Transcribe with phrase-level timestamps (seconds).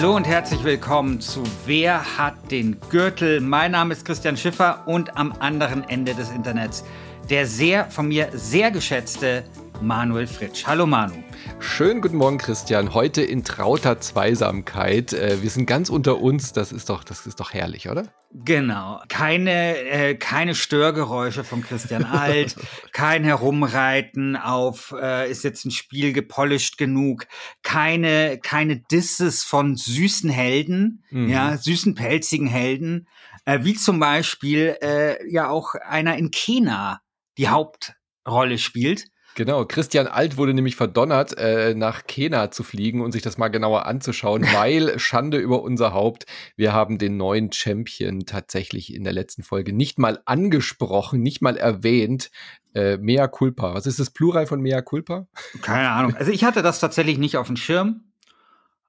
[0.00, 3.42] Hallo und herzlich willkommen zu Wer hat den Gürtel?
[3.42, 6.84] Mein Name ist Christian Schiffer und am anderen Ende des Internets
[7.28, 9.44] der sehr von mir sehr geschätzte
[9.82, 10.66] Manuel Fritsch.
[10.66, 11.22] Hallo Manu.
[11.62, 12.94] Schönen guten Morgen, Christian.
[12.94, 15.12] Heute in trauter Zweisamkeit.
[15.12, 16.54] Äh, wir sind ganz unter uns.
[16.54, 18.04] Das ist doch, das ist doch herrlich, oder?
[18.32, 19.02] Genau.
[19.08, 22.56] Keine, äh, keine Störgeräusche von Christian Alt,
[22.92, 27.26] kein Herumreiten auf, äh, ist jetzt ein Spiel gepolished genug,
[27.62, 31.28] keine, keine Disses von süßen Helden, mhm.
[31.28, 33.06] ja, süßen pelzigen Helden,
[33.44, 37.02] äh, wie zum Beispiel äh, ja auch einer in Kena
[37.36, 39.09] die Hauptrolle spielt.
[39.36, 43.48] Genau, Christian Alt wurde nämlich verdonnert, äh, nach Kena zu fliegen und sich das mal
[43.48, 46.26] genauer anzuschauen, weil Schande über unser Haupt.
[46.56, 51.56] Wir haben den neuen Champion tatsächlich in der letzten Folge nicht mal angesprochen, nicht mal
[51.56, 52.30] erwähnt.
[52.74, 53.74] Äh, Mea culpa.
[53.74, 55.26] Was ist das Plural von Mea culpa?
[55.62, 56.14] Keine Ahnung.
[56.14, 58.04] Also ich hatte das tatsächlich nicht auf dem Schirm.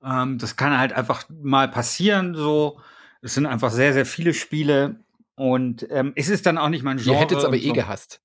[0.03, 2.35] Ähm, das kann halt einfach mal passieren.
[2.35, 2.79] So,
[3.21, 5.03] es sind einfach sehr, sehr viele Spiele
[5.35, 7.15] und ähm, es ist dann auch nicht mein Genre.
[7.15, 7.73] Ihr hättet es aber eh so.
[7.73, 8.21] gehasst.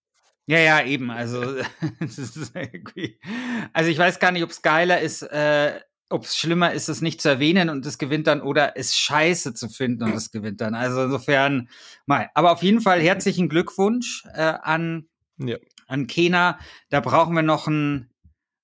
[0.46, 1.10] Ja, ja, eben.
[1.10, 1.40] Also,
[3.72, 7.00] also ich weiß gar nicht, ob es geiler ist, äh, ob es schlimmer ist, es
[7.00, 10.60] nicht zu erwähnen und es gewinnt dann oder es scheiße zu finden und es gewinnt
[10.60, 10.74] dann.
[10.74, 11.68] Also insofern
[12.06, 12.30] mal.
[12.34, 15.08] Aber auf jeden Fall herzlichen Glückwunsch äh, an,
[15.38, 15.56] ja.
[15.88, 16.60] an Kena.
[16.90, 18.10] Da brauchen wir noch einen,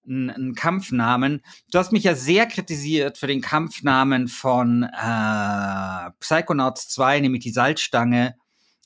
[0.06, 1.42] einen, einen Kampfnamen.
[1.72, 7.50] Du hast mich ja sehr kritisiert für den Kampfnamen von äh, Psychonauts 2, nämlich die
[7.50, 8.36] Salzstange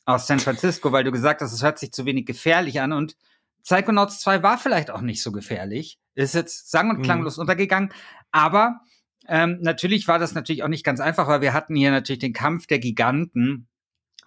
[0.06, 3.16] aus San Francisco, weil du gesagt hast, es hört sich zu wenig gefährlich an und
[3.64, 5.98] Psychonauts 2 war vielleicht auch nicht so gefährlich.
[6.14, 7.02] Ist jetzt sang- und mhm.
[7.02, 7.42] klanglos mhm.
[7.42, 7.92] untergegangen.
[8.30, 8.80] Aber
[9.28, 12.32] ähm, natürlich war das natürlich auch nicht ganz einfach, weil wir hatten hier natürlich den
[12.32, 13.66] Kampf der Giganten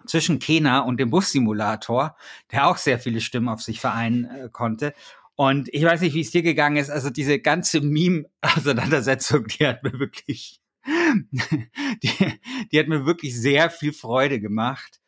[0.06, 2.16] zwischen Kena und dem Bussimulator,
[2.52, 4.94] der auch sehr viele Stimmen auf sich vereinen äh, konnte.
[5.36, 6.90] Und ich weiß nicht, wie es dir gegangen ist.
[6.90, 12.38] Also diese ganze Meme-Auseinandersetzung, die hat mir wirklich, die,
[12.70, 14.99] die hat mir wirklich sehr viel Freude gemacht.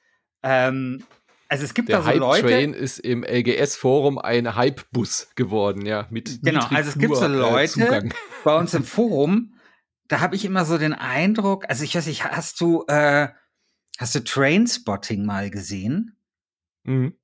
[0.43, 1.05] Ähm,
[1.49, 2.47] also es gibt der da so Hype Leute.
[2.47, 6.07] Train ist im LGS-Forum ein Hype-Bus geworden, ja.
[6.09, 8.09] Mit genau, also es gibt so äh, Leute äh,
[8.43, 9.55] bei uns im Forum,
[10.09, 13.29] da habe ich immer so den Eindruck, also ich weiß nicht, hast du, äh,
[13.99, 16.17] hast du Trainspotting mal gesehen?
[16.85, 17.19] Mhm.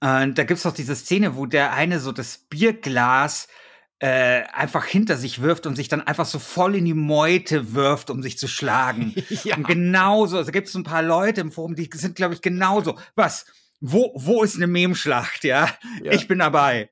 [0.00, 3.48] Und da gibt's doch diese Szene, wo der eine so das Bierglas
[3.98, 8.10] äh, einfach hinter sich wirft und sich dann einfach so voll in die Meute wirft,
[8.10, 9.14] um sich zu schlagen.
[9.44, 9.56] ja.
[9.56, 12.98] Und genauso, also gibt es ein paar Leute im Forum, die sind, glaube ich, genauso.
[13.14, 13.46] Was?
[13.80, 15.70] Wo, wo ist eine Memschlacht, ja?
[16.02, 16.12] ja?
[16.12, 16.90] Ich bin dabei.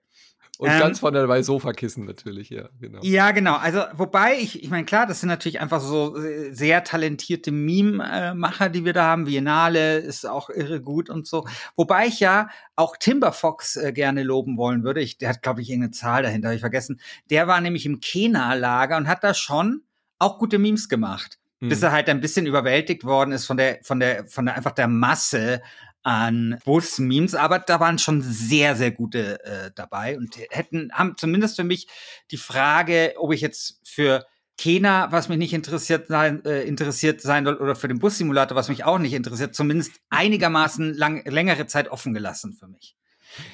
[0.59, 3.01] Und ähm, ganz vorne dabei Sofakissen natürlich, ja, genau.
[3.03, 3.57] Ja, genau.
[3.57, 6.17] Also, wobei ich, ich meine, klar, das sind natürlich einfach so
[6.51, 9.27] sehr talentierte Meme-Macher, die wir da haben.
[9.27, 11.47] Viennale ist auch irre gut und so.
[11.77, 15.01] Wobei ich ja auch Timber Fox äh, gerne loben wollen würde.
[15.01, 17.01] Ich, der hat, glaube ich, irgendeine Zahl dahinter, habe ich vergessen.
[17.31, 19.83] Der war nämlich im Kena-Lager und hat da schon
[20.19, 21.39] auch gute Memes gemacht.
[21.61, 21.69] Hm.
[21.69, 24.73] Bis er halt ein bisschen überwältigt worden ist von der, von der, von der einfach
[24.73, 25.63] der Masse
[26.05, 31.57] an Bus-Memes, aber da waren schon sehr, sehr gute äh, dabei und hätten, haben zumindest
[31.57, 31.89] für mich
[32.31, 34.25] die Frage, ob ich jetzt für
[34.57, 38.69] Kena, was mich nicht interessiert sein, äh, interessiert sein soll, oder für den Bus-Simulator, was
[38.69, 42.95] mich auch nicht interessiert, zumindest einigermaßen lang, längere Zeit offen gelassen für mich.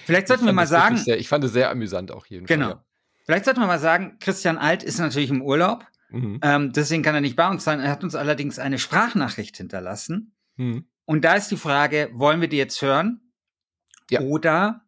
[0.05, 0.99] Vielleicht sollten wir mal sagen.
[0.99, 2.67] Sehr, ich fand es sehr amüsant auch jeden genau.
[2.67, 2.75] Fall.
[2.75, 2.85] Genau.
[3.25, 5.87] Vielleicht sollten wir mal sagen, Christian Alt ist natürlich im Urlaub.
[6.11, 6.41] Mhm.
[6.43, 7.81] Ähm, deswegen kann er nicht bei uns sein.
[7.81, 10.35] Er hat uns allerdings eine Sprachnachricht hinterlassen.
[10.57, 10.87] Mhm.
[11.11, 13.33] Und da ist die Frage, wollen wir die jetzt hören?
[14.11, 14.21] Ja.
[14.21, 14.85] Oder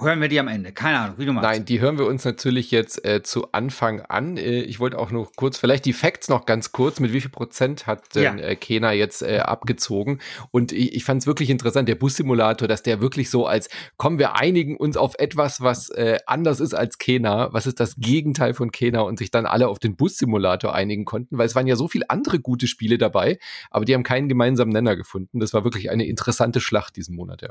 [0.00, 0.72] hören wir die am Ende?
[0.72, 1.48] Keine Ahnung, wie du machst.
[1.48, 4.36] Nein, die hören wir uns natürlich jetzt äh, zu Anfang an.
[4.36, 7.00] Äh, ich wollte auch noch kurz, vielleicht die Facts noch ganz kurz.
[7.00, 8.44] Mit wie viel Prozent hat denn ja.
[8.44, 10.20] äh, Kena jetzt äh, abgezogen?
[10.50, 14.18] Und ich, ich fand es wirklich interessant, der Bussimulator, dass der wirklich so als, kommen
[14.18, 17.52] wir einigen uns auf etwas, was äh, anders ist als Kena.
[17.52, 19.00] Was ist das Gegenteil von Kena?
[19.00, 22.10] Und sich dann alle auf den Bussimulator einigen konnten, weil es waren ja so viele
[22.10, 23.38] andere gute Spiele dabei,
[23.70, 25.40] aber die haben keinen gemeinsamen Nenner gefunden.
[25.40, 27.48] Das war wirklich eine interessante Schlacht diesen Monat, ja.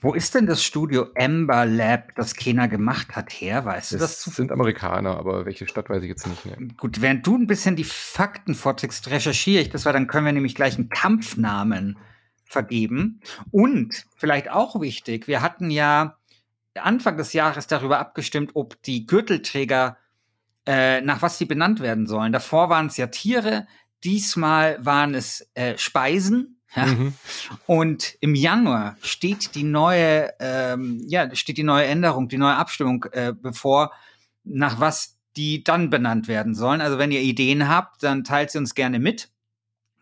[0.00, 3.64] Wo ist denn das Studio Ember Lab, das Kena gemacht hat, her?
[3.64, 4.24] Weißt du das?
[4.24, 6.56] Das sind Amerikaner, aber welche Stadt weiß ich jetzt nicht mehr.
[6.76, 10.32] Gut, während du ein bisschen die Fakten vorträgst, recherchiere ich das, weil dann können wir
[10.32, 11.98] nämlich gleich einen Kampfnamen
[12.44, 13.20] vergeben.
[13.50, 16.16] Und vielleicht auch wichtig, wir hatten ja
[16.74, 19.96] Anfang des Jahres darüber abgestimmt, ob die Gürtelträger
[20.66, 22.32] äh, nach was sie benannt werden sollen.
[22.32, 23.66] Davor waren es ja Tiere,
[24.02, 26.86] diesmal waren es äh, Speisen ja.
[26.86, 27.14] Mhm.
[27.66, 33.04] Und im Januar steht die neue, ähm, ja, steht die neue Änderung, die neue Abstimmung
[33.12, 33.92] äh, bevor,
[34.44, 36.80] nach was die dann benannt werden sollen.
[36.80, 39.30] Also wenn ihr Ideen habt, dann teilt sie uns gerne mit.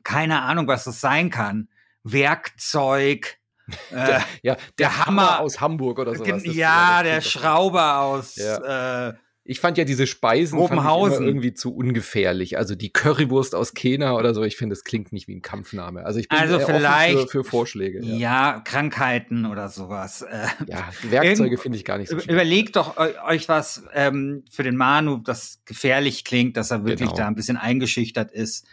[0.02, 1.69] Keine Ahnung, was das sein kann.
[2.02, 3.38] Werkzeug,
[3.90, 6.42] äh, der, ja, der, der Hammer, Hammer, aus Hamburg oder sowas.
[6.44, 9.08] Ja, der Schrauber aus ja.
[9.08, 12.58] äh, Ich fand ja diese Speisen irgendwie zu ungefährlich.
[12.58, 16.04] Also die Currywurst aus Kena oder so, ich finde, das klingt nicht wie ein Kampfname.
[16.04, 18.04] Also ich bin also vielleicht für, für, Vorschläge.
[18.04, 18.16] Ja.
[18.16, 18.60] ja.
[18.64, 20.22] Krankheiten oder sowas.
[20.22, 22.34] Äh, ja, Werkzeuge finde ich gar nicht so schlimm.
[22.34, 27.16] Überlegt doch euch was ähm, für den Manu, das gefährlich klingt, dass er wirklich genau.
[27.16, 28.66] da ein bisschen eingeschüchtert ist.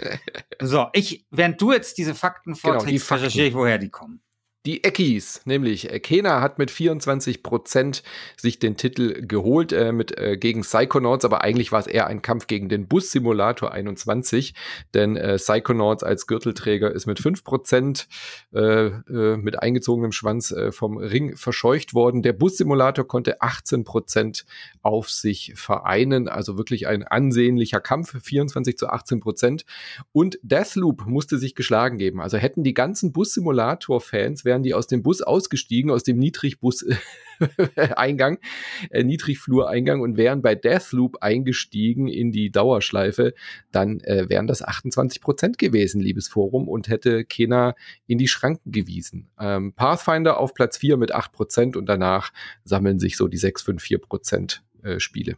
[0.62, 4.21] so, ich, während du jetzt diese Fakten vorträgst, genau, die recherchiere ich, woher die kommen.
[4.66, 8.04] Die Eckies, nämlich äh, Kena hat mit 24 Prozent
[8.36, 12.22] sich den Titel geholt äh, mit äh, gegen Psychonauts, aber eigentlich war es eher ein
[12.22, 14.54] Kampf gegen den Bus Simulator 21,
[14.94, 18.10] denn äh, Psychonauts als Gürtelträger ist mit 5 Prozent
[18.54, 22.22] äh, äh, mit eingezogenem Schwanz äh, vom Ring verscheucht worden.
[22.22, 24.46] Der Bus Simulator konnte 18 Prozent
[24.82, 29.64] auf sich vereinen, also wirklich ein ansehnlicher Kampf, 24 zu 18 Prozent.
[30.12, 32.20] Und Deathloop musste sich geschlagen geben.
[32.20, 36.18] Also hätten die ganzen Bus Simulator Fans wären die aus dem Bus ausgestiegen, aus dem
[36.18, 38.40] Niedrigbus-Eingang,
[38.90, 43.36] äh, Niedrigflureingang und wären bei Deathloop eingestiegen in die Dauerschleife,
[43.72, 47.75] dann äh, wären das 28 Prozent gewesen, liebes Forum, und hätte Kena
[48.07, 49.30] in die Schranken gewiesen.
[49.40, 53.62] Ähm, Pathfinder auf Platz 4 mit 8 Prozent und danach sammeln sich so die 6,
[53.62, 55.38] 5, 4 Prozent äh, Spiele.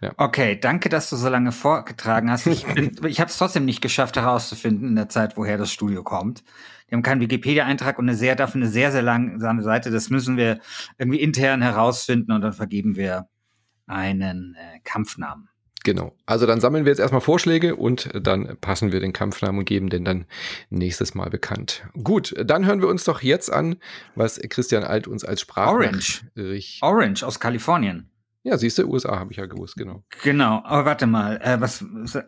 [0.00, 0.12] Ja.
[0.16, 2.46] Okay, danke, dass du so lange vorgetragen hast.
[2.46, 2.66] Ich,
[3.04, 6.42] ich habe es trotzdem nicht geschafft herauszufinden in der Zeit, woher das Studio kommt.
[6.88, 9.90] Die haben keinen Wikipedia-Eintrag und eine sehr, dafür eine sehr, sehr langsame Seite.
[9.90, 10.60] Das müssen wir
[10.98, 13.28] irgendwie intern herausfinden und dann vergeben wir
[13.86, 15.48] einen äh, Kampfnamen.
[15.84, 16.16] Genau.
[16.24, 19.90] Also dann sammeln wir jetzt erstmal Vorschläge und dann passen wir den Kampfnamen und geben
[19.90, 20.24] den dann
[20.70, 21.84] nächstes Mal bekannt.
[22.02, 23.76] Gut, dann hören wir uns doch jetzt an,
[24.14, 26.24] was Christian Alt uns als Sprachnachricht.
[26.36, 26.78] Orange.
[26.80, 28.10] Orange aus Kalifornien.
[28.46, 30.04] Ja, siehst du, USA habe ich ja gewusst, genau.
[30.22, 31.82] Genau, aber warte mal, äh, was
[32.12, 32.22] das,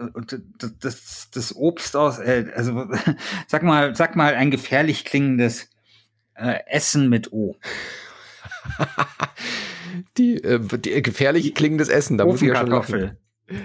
[0.80, 2.88] das, das Obst aus, äh, also
[3.46, 5.68] sag mal, sag mal ein gefährlich klingendes
[6.34, 7.56] äh, Essen mit O.
[10.16, 13.18] die, äh, die äh, gefährlich klingendes Essen, da muss ich ja schon lachen.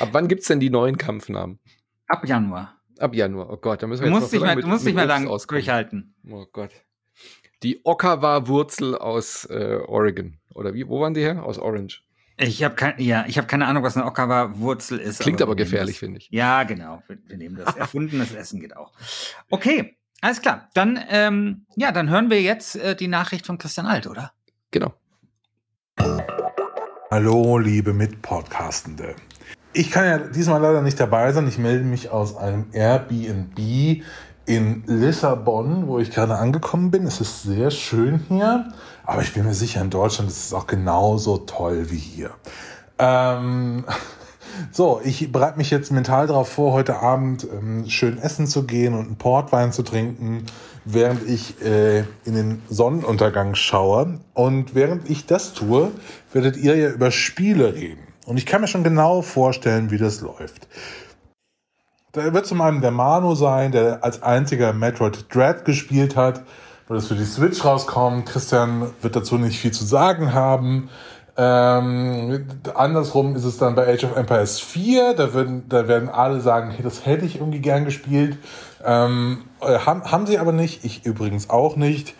[0.00, 1.58] Ab wann gibt's denn die neuen Kampfnamen?
[2.06, 2.80] Ab Januar.
[2.98, 4.86] Ab Januar, oh Gott, da müssen wir du jetzt musst noch so mal, Du musst
[4.86, 6.14] nicht mehr lang durchhalten.
[6.30, 6.70] Oh Gott.
[7.62, 10.36] Die Okawa-Wurzel aus äh, Oregon.
[10.54, 10.88] Oder wie?
[10.88, 11.44] Wo waren die her?
[11.44, 12.02] Aus Orange.
[12.36, 15.20] Ich habe kein, ja, ich habe keine Ahnung, was eine Okawa-Wurzel ist.
[15.20, 16.28] Klingt aber, aber gefährlich, finde ich.
[16.30, 17.02] Ja, genau.
[17.06, 17.76] Wir, wir nehmen das.
[17.76, 18.92] Erfundenes Essen geht auch.
[19.50, 20.68] Okay, alles klar.
[20.74, 24.32] Dann, ähm, ja, dann hören wir jetzt äh, die Nachricht von Christian Alt, oder?
[24.72, 24.94] Genau.
[27.10, 29.14] Hallo, liebe Mitpodcastende.
[29.74, 31.46] Ich kann ja diesmal leider nicht dabei sein.
[31.46, 34.02] Ich melde mich aus einem Airbnb
[34.46, 37.06] in Lissabon, wo ich gerade angekommen bin.
[37.06, 38.72] Es ist sehr schön hier,
[39.04, 42.30] aber ich bin mir sicher, in Deutschland ist es auch genauso toll wie hier.
[42.98, 43.84] Ähm,
[44.72, 48.94] so, ich bereite mich jetzt mental darauf vor, heute Abend ähm, schön essen zu gehen
[48.94, 50.46] und einen Portwein zu trinken,
[50.84, 54.20] während ich äh, in den Sonnenuntergang schaue.
[54.34, 55.92] Und während ich das tue,
[56.32, 58.02] werdet ihr ja über Spiele reden.
[58.24, 60.68] Und ich kann mir schon genau vorstellen, wie das läuft.
[62.12, 66.42] Da wird zum einen der Manu sein, der als einziger Metroid Dread gespielt hat,
[66.86, 68.26] weil es für die Switch rauskommt.
[68.26, 70.90] Christian wird dazu nicht viel zu sagen haben.
[71.38, 76.42] Ähm, andersrum ist es dann bei Age of Empires 4, da werden, da werden alle
[76.42, 78.36] sagen, hey, das hätte ich irgendwie gern gespielt.
[78.84, 82.14] Ähm, äh, haben, haben sie aber nicht, ich übrigens auch nicht.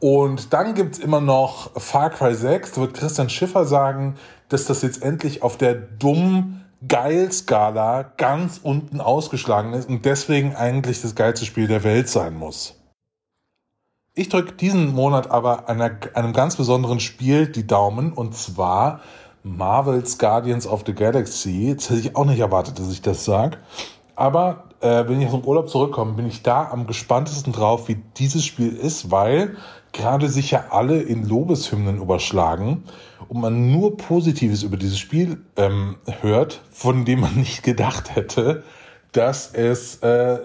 [0.00, 4.16] Und dann gibt's immer noch Far Cry 6, da wird Christian Schiffer sagen,
[4.48, 11.00] dass das jetzt endlich auf der dummen Geil-Skala ganz unten ausgeschlagen ist und deswegen eigentlich
[11.00, 12.74] das geilste Spiel der Welt sein muss.
[14.14, 19.00] Ich drücke diesen Monat aber einer, einem ganz besonderen Spiel die Daumen und zwar
[19.42, 21.68] Marvel's Guardians of the Galaxy.
[21.68, 23.58] Jetzt hätte ich auch nicht erwartet, dass ich das sage.
[24.14, 28.02] Aber äh, wenn ich aus dem Urlaub zurückkomme, bin ich da am gespanntesten drauf, wie
[28.16, 29.56] dieses Spiel ist, weil
[29.92, 32.84] gerade sich ja alle in Lobeshymnen überschlagen
[33.28, 38.62] und man nur Positives über dieses Spiel ähm, hört, von dem man nicht gedacht hätte,
[39.12, 40.38] dass es, äh,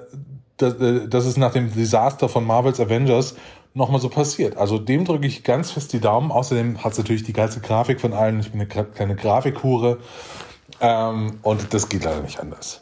[0.58, 3.36] dass, äh, dass es nach dem Desaster von Marvels Avengers
[3.74, 4.58] nochmal so passiert.
[4.58, 6.32] Also dem drücke ich ganz fest die Daumen.
[6.32, 8.40] Außerdem hat es natürlich die geilste Grafik von allen.
[8.40, 10.00] Ich bin eine kleine Grafikhure.
[10.80, 12.82] Ähm, und das geht leider nicht anders.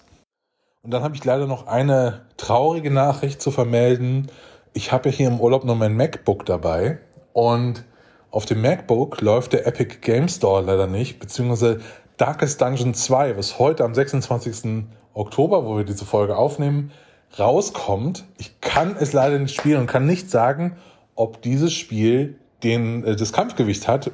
[0.82, 4.32] Und dann habe ich leider noch eine traurige Nachricht zu vermelden.
[4.74, 7.00] Ich habe ja hier im Urlaub nur mein MacBook dabei
[7.34, 7.84] und
[8.32, 11.82] auf dem MacBook läuft der Epic Game Store leider nicht, beziehungsweise
[12.18, 14.86] Darkest Dungeon 2, was heute am 26.
[15.14, 16.92] Oktober, wo wir diese Folge aufnehmen,
[17.38, 18.26] rauskommt.
[18.38, 20.76] Ich kann es leider nicht spielen und kann nicht sagen,
[21.16, 24.12] ob dieses Spiel den, äh, das Kampfgewicht hat.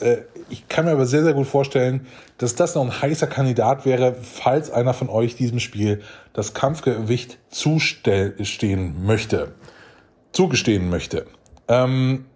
[0.00, 2.06] Äh, ich kann mir aber sehr, sehr gut vorstellen,
[2.38, 7.38] dass das noch ein heißer Kandidat wäre, falls einer von euch diesem Spiel das Kampfgewicht
[7.48, 9.54] zustehen möchte,
[10.32, 11.26] zugestehen möchte.
[11.68, 12.26] Ähm,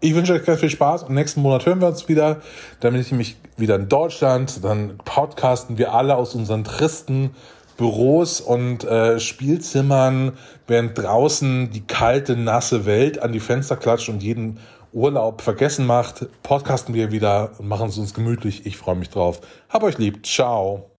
[0.00, 2.40] Ich wünsche euch ganz viel Spaß und nächsten Monat hören wir uns wieder.
[2.78, 4.62] Dann bin ich nämlich wieder in Deutschland.
[4.62, 7.30] Dann podcasten wir alle aus unseren tristen
[7.76, 10.32] Büros und äh, Spielzimmern,
[10.66, 14.58] während draußen die kalte, nasse Welt an die Fenster klatscht und jeden
[14.92, 16.26] Urlaub vergessen macht.
[16.42, 18.66] Podcasten wir wieder und machen es uns gemütlich.
[18.66, 19.40] Ich freue mich drauf.
[19.68, 20.24] Hab euch lieb.
[20.24, 20.90] Ciao.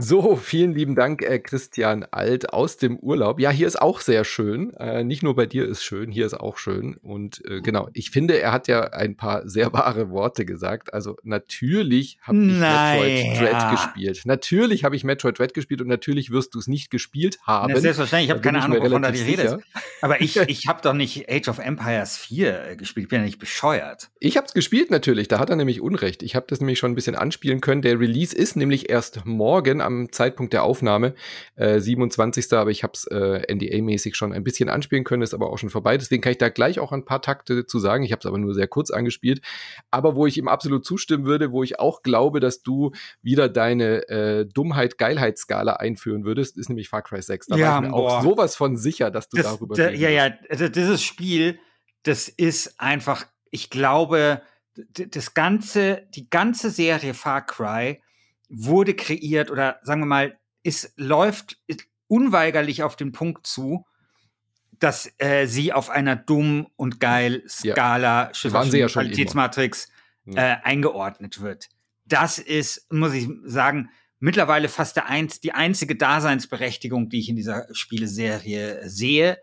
[0.00, 3.40] So, vielen lieben Dank, äh, Christian Alt aus dem Urlaub.
[3.40, 4.72] Ja, hier ist auch sehr schön.
[4.74, 6.96] Äh, nicht nur bei dir ist schön, hier ist auch schön.
[6.98, 10.94] Und äh, genau, ich finde, er hat ja ein paar sehr wahre Worte gesagt.
[10.94, 14.22] Also natürlich habe ich Metroid Dread gespielt.
[14.24, 17.70] Natürlich habe ich Metroid Dread gespielt und natürlich wirst du es nicht gespielt haben.
[17.70, 19.58] Ja, selbstverständlich, ich habe keine Ahnung, wovon da die Rede ist.
[20.00, 23.06] Aber ich, ich habe doch nicht Age of Empires 4 äh, gespielt.
[23.06, 24.10] Ich bin ja nicht bescheuert.
[24.20, 25.26] Ich habe es gespielt natürlich.
[25.26, 26.22] Da hat er nämlich Unrecht.
[26.22, 27.82] Ich habe das nämlich schon ein bisschen anspielen können.
[27.82, 31.14] Der Release ist nämlich erst morgen am Zeitpunkt der Aufnahme,
[31.56, 32.52] äh, 27.
[32.52, 35.70] Aber ich habe es äh, NDA-mäßig schon ein bisschen anspielen können, ist aber auch schon
[35.70, 35.98] vorbei.
[35.98, 38.04] Deswegen kann ich da gleich auch ein paar Takte zu sagen.
[38.04, 39.40] Ich habe es aber nur sehr kurz angespielt.
[39.90, 42.92] Aber wo ich ihm absolut zustimmen würde, wo ich auch glaube, dass du
[43.22, 47.48] wieder deine äh, Dummheit-Geilheit-Skala einführen würdest, ist nämlich Far Cry 6.
[47.48, 48.18] Da ja, war ich mir boah.
[48.18, 50.30] auch sowas von sicher, dass du das, darüber da, Ja, ja,
[50.68, 51.58] dieses Spiel,
[52.02, 54.42] das ist einfach, ich glaube,
[54.92, 58.00] das ganze, die ganze Serie Far Cry
[58.48, 61.58] wurde kreiert oder sagen wir mal, es läuft
[62.08, 63.84] unweigerlich auf den Punkt zu,
[64.78, 68.34] dass äh, sie auf einer dumm und geil Skala ja.
[68.80, 69.88] ja Qualitätsmatrix
[70.26, 71.68] äh, eingeordnet wird.
[72.04, 77.36] Das ist, muss ich sagen, mittlerweile fast der einz die einzige Daseinsberechtigung, die ich in
[77.36, 79.38] dieser Spieleserie sehe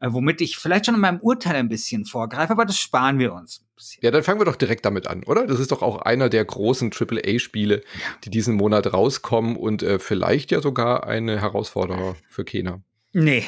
[0.00, 3.32] äh, womit ich vielleicht schon in meinem Urteil ein bisschen vorgreife, aber das sparen wir
[3.32, 3.64] uns.
[4.00, 5.46] Ja, dann fangen wir doch direkt damit an, oder?
[5.46, 7.82] Das ist doch auch einer der großen AAA-Spiele,
[8.24, 12.82] die diesen Monat rauskommen und äh, vielleicht ja sogar eine Herausforderung für Kena.
[13.12, 13.44] Nee,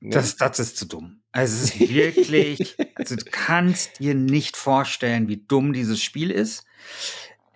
[0.00, 0.10] nee.
[0.10, 1.20] Das, das ist zu dumm.
[1.32, 6.64] Also es ist wirklich, also du kannst dir nicht vorstellen, wie dumm dieses Spiel ist.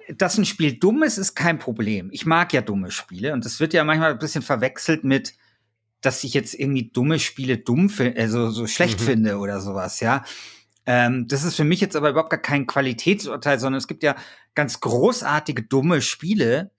[0.09, 2.11] Dass ein Spiel dumm ist, ist kein Problem.
[2.13, 5.35] Ich mag ja dumme Spiele und das wird ja manchmal ein bisschen verwechselt mit,
[6.03, 9.05] dass ich jetzt irgendwie dumme Spiele dumm finde, also so schlecht mhm.
[9.05, 10.25] finde oder sowas, ja.
[10.85, 14.17] Ähm, das ist für mich jetzt aber überhaupt gar kein Qualitätsurteil, sondern es gibt ja
[14.55, 16.73] ganz großartige dumme Spiele,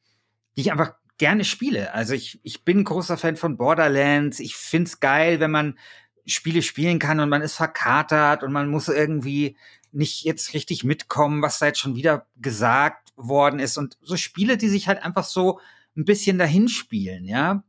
[0.55, 1.93] die ich einfach gerne spiele.
[1.93, 4.39] Also ich, ich bin großer Fan von Borderlands.
[4.39, 5.79] Ich find's geil, wenn man
[6.25, 9.57] Spiele spielen kann und man ist verkatert und man muss irgendwie
[9.93, 13.77] nicht jetzt richtig mitkommen, was da jetzt schon wieder gesagt worden ist.
[13.77, 15.59] Und so Spiele, die sich halt einfach so
[15.95, 17.63] ein bisschen dahin spielen, ja.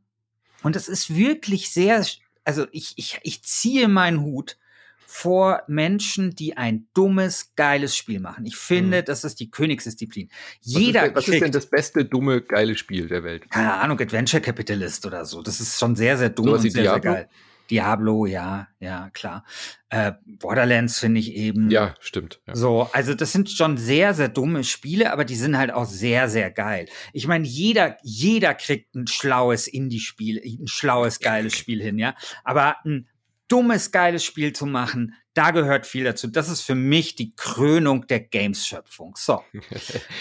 [0.65, 2.03] Und es ist wirklich sehr,
[2.43, 4.57] also ich, ich, ich ziehe meinen Hut
[5.05, 8.47] vor Menschen, die ein dummes, geiles Spiel machen.
[8.47, 9.05] Ich finde, mhm.
[9.05, 10.31] das ist die Königsdisziplin.
[10.61, 13.47] Jeder was ist, denn, was ist denn das beste, dumme, geile Spiel der Welt?
[13.51, 15.43] Keine Ahnung, Adventure Capitalist oder so.
[15.43, 17.29] Das ist schon sehr, sehr dumm so und sehr, sehr geil.
[17.69, 19.43] Diablo, ja, ja, klar.
[19.89, 21.69] Äh, Borderlands finde ich eben.
[21.69, 22.41] Ja, stimmt.
[22.47, 22.55] Ja.
[22.55, 26.29] So, also das sind schon sehr, sehr dumme Spiele, aber die sind halt auch sehr,
[26.29, 26.87] sehr geil.
[27.13, 32.15] Ich meine, jeder, jeder kriegt ein schlaues Indie-Spiel, ein schlaues, geiles Spiel hin, ja.
[32.43, 33.07] Aber ein
[33.47, 36.27] dummes, geiles Spiel zu machen, da gehört viel dazu.
[36.27, 39.15] Das ist für mich die Krönung der Games-Schöpfung.
[39.17, 39.43] So.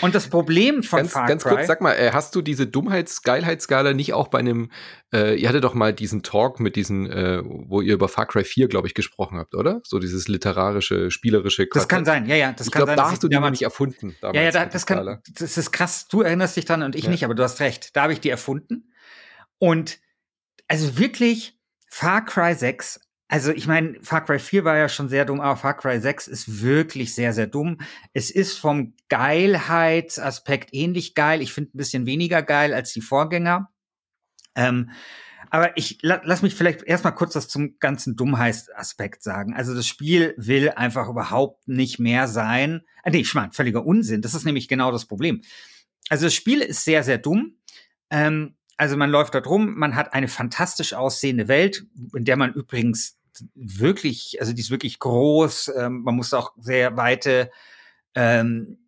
[0.03, 1.29] Und das Problem von ganz, Far Cry.
[1.29, 4.73] Ganz kurz, sag mal, äh, hast du diese Dummheits-Geilheitsskala nicht auch bei einem,
[5.13, 8.43] äh, ihr hattet doch mal diesen Talk mit diesen, äh, wo ihr über Far Cry
[8.43, 9.81] 4, glaube ich, gesprochen habt, oder?
[9.85, 11.83] So dieses literarische, spielerische Quatsch.
[11.83, 12.53] Das kann sein, ja, ja.
[12.53, 14.17] Das ich glaube, da hast du die nämlich erfunden.
[14.21, 16.09] Ja, ja, da, das kann, das ist krass.
[16.09, 17.11] Du erinnerst dich dran und ich ja.
[17.11, 17.95] nicht, aber du hast recht.
[17.95, 18.93] Da habe ich die erfunden.
[19.59, 20.01] Und
[20.67, 21.57] also wirklich,
[21.89, 22.99] Far Cry 6
[23.35, 26.29] also ich meine, Far Cry 4 war ja schon sehr dumm, aber Far Cry 6
[26.29, 27.79] ist wirklich sehr, sehr dumm.
[28.13, 31.43] Es ist vom Geilheitsaspekt ähnlich geil.
[31.43, 33.73] Ich finde ein bisschen weniger geil als die Vorgänger.
[34.55, 34.91] Ähm,
[35.51, 39.53] aber ich la lass mich vielleicht erstmal kurz was zum ganzen Dummheitsaspekt sagen.
[39.53, 42.83] Also das Spiel will einfach überhaupt nicht mehr sein.
[43.03, 44.23] Äh, nee, ich meine, völliger Unsinn.
[44.23, 45.43] Das ist nämlich genau das Problem.
[46.09, 47.57] Also das Spiel ist sehr, sehr dumm.
[48.11, 52.53] Ähm, also man läuft dort rum, man hat eine fantastisch aussehende Welt, in der man
[52.53, 53.19] übrigens
[53.55, 57.51] wirklich, also die ist wirklich groß, ähm, man muss auch sehr weite
[58.15, 58.79] ähm,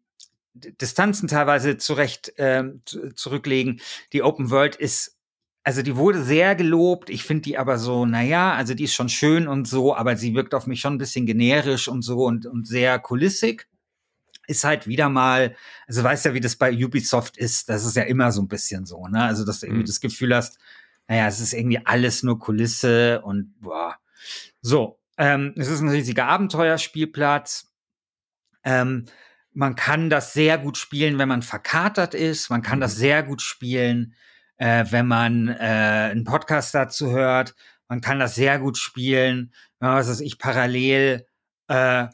[0.54, 2.80] Distanzen teilweise zurecht ähm,
[3.14, 3.80] zurücklegen.
[4.12, 5.18] Die Open World ist,
[5.64, 7.10] also die wurde sehr gelobt.
[7.10, 10.34] Ich finde die aber so, naja, also die ist schon schön und so, aber sie
[10.34, 13.68] wirkt auf mich schon ein bisschen generisch und so und, und sehr kulissig
[14.46, 18.04] ist halt wieder mal, also weißt ja, wie das bei Ubisoft ist, das ist ja
[18.04, 19.24] immer so ein bisschen so, ne?
[19.24, 19.86] Also, dass du irgendwie mhm.
[19.86, 20.58] das Gefühl hast,
[21.08, 23.96] naja, es ist irgendwie alles nur Kulisse und boah.
[24.66, 27.72] So, ähm, es ist ein riesiger Abenteuerspielplatz.
[28.64, 29.04] Ähm,
[29.52, 32.50] man kann das sehr gut spielen, wenn man verkatert ist.
[32.50, 32.80] Man kann mhm.
[32.80, 34.16] das sehr gut spielen,
[34.56, 37.54] äh, wenn man äh, einen Podcast dazu hört.
[37.86, 41.28] Man kann das sehr gut spielen, wenn man, was weiß ich, parallel
[41.68, 42.08] äh,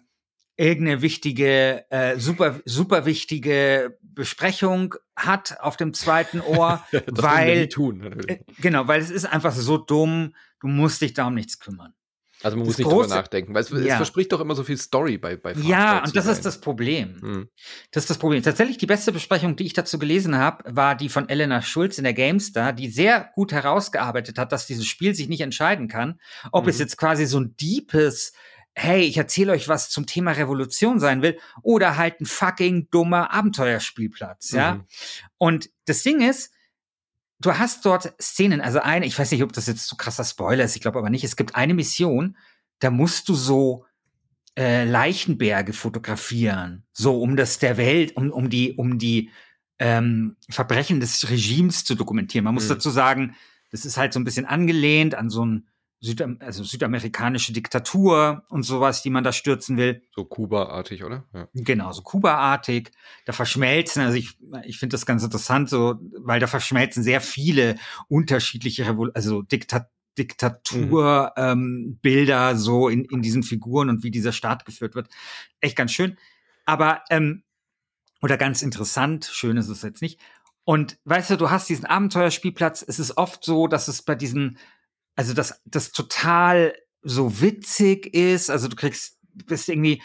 [0.59, 8.41] irgendeine wichtige, äh, super, super wichtige Besprechung hat auf dem zweiten Ohr, weil, tun, äh,
[8.61, 11.95] genau, weil es ist einfach so dumm, du musst dich da um nichts kümmern.
[12.43, 13.79] Also man muss nicht große, drüber nachdenken, weil es, ja.
[13.79, 17.21] es, verspricht doch immer so viel Story bei bei Ja, und das ist das Problem.
[17.21, 17.49] Hm.
[17.91, 18.43] Das ist das Problem.
[18.43, 22.05] Tatsächlich die beste Besprechung, die ich dazu gelesen habe, war die von Elena Schulz in
[22.05, 26.21] der GameStar, die sehr gut herausgearbeitet hat, dass dieses Spiel sich nicht entscheiden kann,
[26.51, 26.71] ob mhm.
[26.71, 28.33] es jetzt quasi so ein deepes
[28.75, 33.33] hey, ich erzähle euch was zum Thema Revolution sein will, oder halt ein fucking dummer
[33.33, 34.77] Abenteuerspielplatz, ja.
[34.77, 34.85] Mhm.
[35.37, 36.53] Und das Ding ist,
[37.45, 40.65] du hast dort Szenen, also eine, ich weiß nicht, ob das jetzt so krasser Spoiler
[40.65, 42.37] ist, ich glaube aber nicht, es gibt eine Mission,
[42.79, 43.85] da musst du so
[44.59, 49.31] äh, Leichenberge fotografieren, so um das der Welt, um, um die, um die
[49.79, 52.45] ähm, Verbrechen des Regimes zu dokumentieren.
[52.45, 52.75] Man muss mhm.
[52.75, 53.35] dazu sagen,
[53.71, 55.67] das ist halt so ein bisschen angelehnt an so ein
[56.05, 60.03] Südam also südamerikanische Diktatur und sowas, die man da stürzen will.
[60.17, 61.29] So Kuba-artig, oder?
[61.33, 61.49] Ja.
[61.55, 62.91] Genau, so Kuba-artig.
[63.25, 67.77] Da verschmelzen, also ich, ich finde das ganz interessant, so, weil da verschmelzen sehr viele
[68.09, 71.99] unterschiedliche Revol also Diktat Diktaturbilder mhm.
[72.05, 75.09] ähm, so in, in diesen Figuren und wie dieser Staat geführt wird.
[75.61, 76.19] Echt ganz schön.
[76.67, 77.45] Aber, ähm,
[78.21, 80.21] oder ganz interessant, schön ist es jetzt nicht.
[80.65, 82.85] Und weißt du, du hast diesen Abenteuerspielplatz.
[82.87, 84.59] Es ist oft so, dass es bei diesen
[85.17, 88.51] also das, das total so witzig ist.
[88.51, 90.03] Also du kriegst, bist irgendwie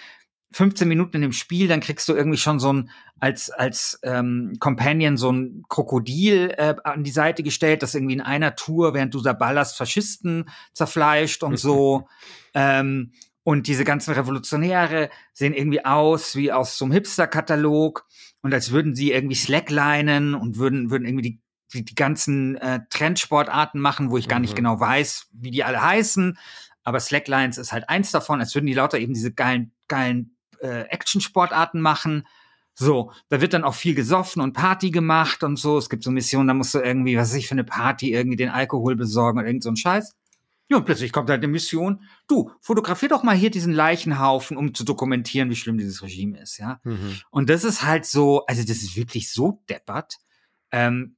[0.51, 4.55] 15 Minuten in dem Spiel, dann kriegst du irgendwie schon so ein, als, als ähm,
[4.59, 9.13] Companion so ein Krokodil äh, an die Seite gestellt, das irgendwie in einer Tour, während
[9.13, 12.07] du da ballerst, Faschisten zerfleischt und so.
[12.53, 13.11] ähm,
[13.43, 18.05] und diese ganzen Revolutionäre sehen irgendwie aus wie aus so einem Hipster-Katalog
[18.41, 21.41] und als würden sie irgendwie slacklinen und würden, würden irgendwie die
[21.73, 24.57] die, die ganzen äh, Trendsportarten machen, wo ich gar nicht mhm.
[24.57, 26.37] genau weiß, wie die alle heißen.
[26.83, 30.83] Aber Slacklines ist halt eins davon, als würden die lauter eben diese geilen, geilen äh,
[30.83, 32.25] Action-Sportarten machen.
[32.73, 35.77] So, da wird dann auch viel gesoffen und Party gemacht und so.
[35.77, 38.37] Es gibt so Missionen, da musst du irgendwie, was weiß ich für eine Party, irgendwie
[38.37, 40.15] den Alkohol besorgen oder irgend so ein Scheiß.
[40.69, 42.03] Ja, und plötzlich kommt halt eine Mission.
[42.27, 46.57] Du, fotografier doch mal hier diesen Leichenhaufen, um zu dokumentieren, wie schlimm dieses Regime ist,
[46.57, 46.79] ja.
[46.83, 47.19] Mhm.
[47.31, 50.17] Und das ist halt so, also das ist wirklich so deppert.
[50.71, 51.16] Ähm,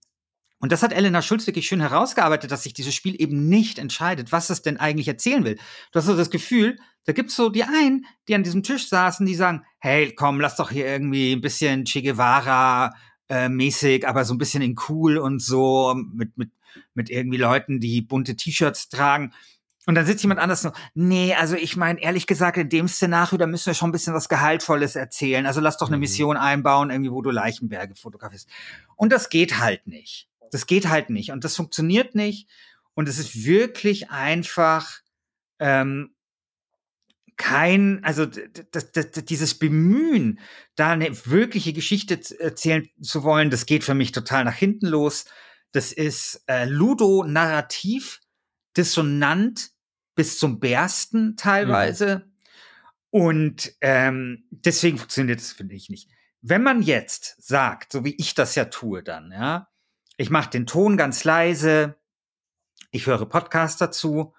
[0.60, 4.32] und das hat Elena Schulz wirklich schön herausgearbeitet, dass sich dieses Spiel eben nicht entscheidet,
[4.32, 5.58] was es denn eigentlich erzählen will.
[5.91, 9.26] Du hast so das Gefühl, da gibt's so die einen, die an diesem Tisch saßen,
[9.26, 12.93] die sagen, hey, komm, lass doch hier irgendwie ein bisschen Che Guevara
[13.30, 16.52] äh, mäßig, aber so ein bisschen in cool und so mit mit
[16.93, 19.34] mit irgendwie Leuten, die bunte T-Shirts tragen.
[19.86, 23.39] Und dann sitzt jemand anders so, nee, also ich meine, ehrlich gesagt, in dem Szenario,
[23.39, 25.48] da müssen wir schon ein bisschen was Gehaltvolles erzählen.
[25.48, 26.02] Also lass doch eine mhm.
[26.02, 28.48] Mission einbauen, irgendwie, wo du Leichenberge fotografierst.
[28.95, 30.29] Und das geht halt nicht.
[30.52, 32.50] Das geht halt nicht und das funktioniert nicht.
[32.94, 35.00] Und es ist wirklich einfach
[35.60, 36.16] ähm,
[37.40, 40.40] kein, also das, das, dieses Bemühen,
[40.76, 45.26] da eine wirkliche Geschichte erzählen zu wollen, das geht für mich total nach hinten los.
[45.72, 48.20] Das ist äh, Ludo-narrativ,
[48.76, 49.72] dissonant
[50.16, 52.26] bis zum Bersten teilweise.
[52.26, 52.30] Mhm.
[53.12, 56.10] Und ähm, deswegen funktioniert das, finde ich, nicht.
[56.42, 59.69] Wenn man jetzt sagt, so wie ich das ja tue dann, ja,
[60.20, 61.96] ich mache den Ton ganz leise.
[62.92, 64.34] Ich höre Podcasts dazu.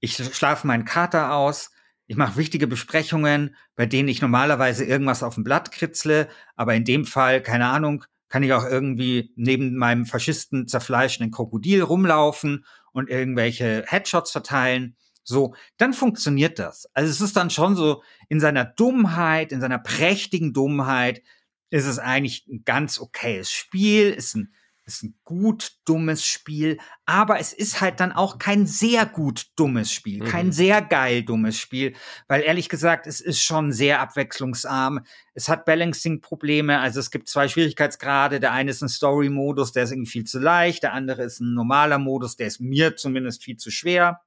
[0.00, 1.72] Ich schlafe meinen Kater aus.
[2.06, 6.28] Ich mache wichtige Besprechungen, bei denen ich normalerweise irgendwas auf dem Blatt kritzle.
[6.54, 11.82] Aber in dem Fall, keine Ahnung, kann ich auch irgendwie neben meinem Faschisten zerfleischenden Krokodil
[11.82, 14.96] rumlaufen und irgendwelche Headshots verteilen.
[15.22, 16.88] So, dann funktioniert das.
[16.94, 21.20] Also es ist dann schon so in seiner Dummheit, in seiner prächtigen Dummheit,
[21.68, 24.54] ist es eigentlich ein ganz okayes Spiel, ist ein
[24.86, 29.92] ist ein gut dummes Spiel, aber es ist halt dann auch kein sehr gut dummes
[29.92, 30.28] Spiel, mhm.
[30.28, 31.94] kein sehr geil dummes Spiel,
[32.28, 35.04] weil ehrlich gesagt, es ist schon sehr abwechslungsarm.
[35.34, 38.38] Es hat Balancing-Probleme, also es gibt zwei Schwierigkeitsgrade.
[38.38, 41.52] Der eine ist ein Story-Modus, der ist irgendwie viel zu leicht, der andere ist ein
[41.52, 44.20] normaler Modus, der ist mir zumindest viel zu schwer.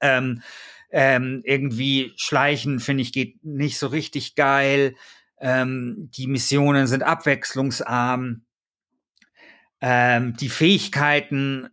[0.00, 0.42] Ähm,
[0.90, 4.94] ähm, irgendwie schleichen, finde ich, geht nicht so richtig geil.
[5.40, 8.44] Ähm, die Missionen sind abwechslungsarm
[9.82, 11.68] ähm, die Fähigkeiten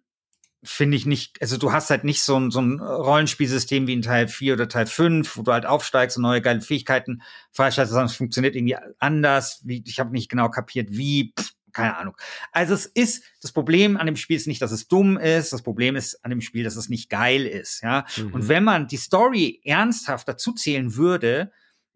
[0.64, 4.02] finde ich nicht, also du hast halt nicht so ein, so ein Rollenspielsystem wie in
[4.02, 8.08] Teil 4 oder Teil 5, wo du halt aufsteigst und neue geile Fähigkeiten freischaltest, sondern
[8.08, 9.62] es funktioniert irgendwie anders.
[9.64, 12.18] Wie, ich habe nicht genau kapiert, wie, pff, keine Ahnung.
[12.52, 15.62] Also es ist, das Problem an dem Spiel ist nicht, dass es dumm ist, das
[15.62, 18.06] Problem ist an dem Spiel, dass es nicht geil ist, ja.
[18.18, 18.34] Mhm.
[18.34, 21.52] Und wenn man die Story ernsthaft dazu zählen würde,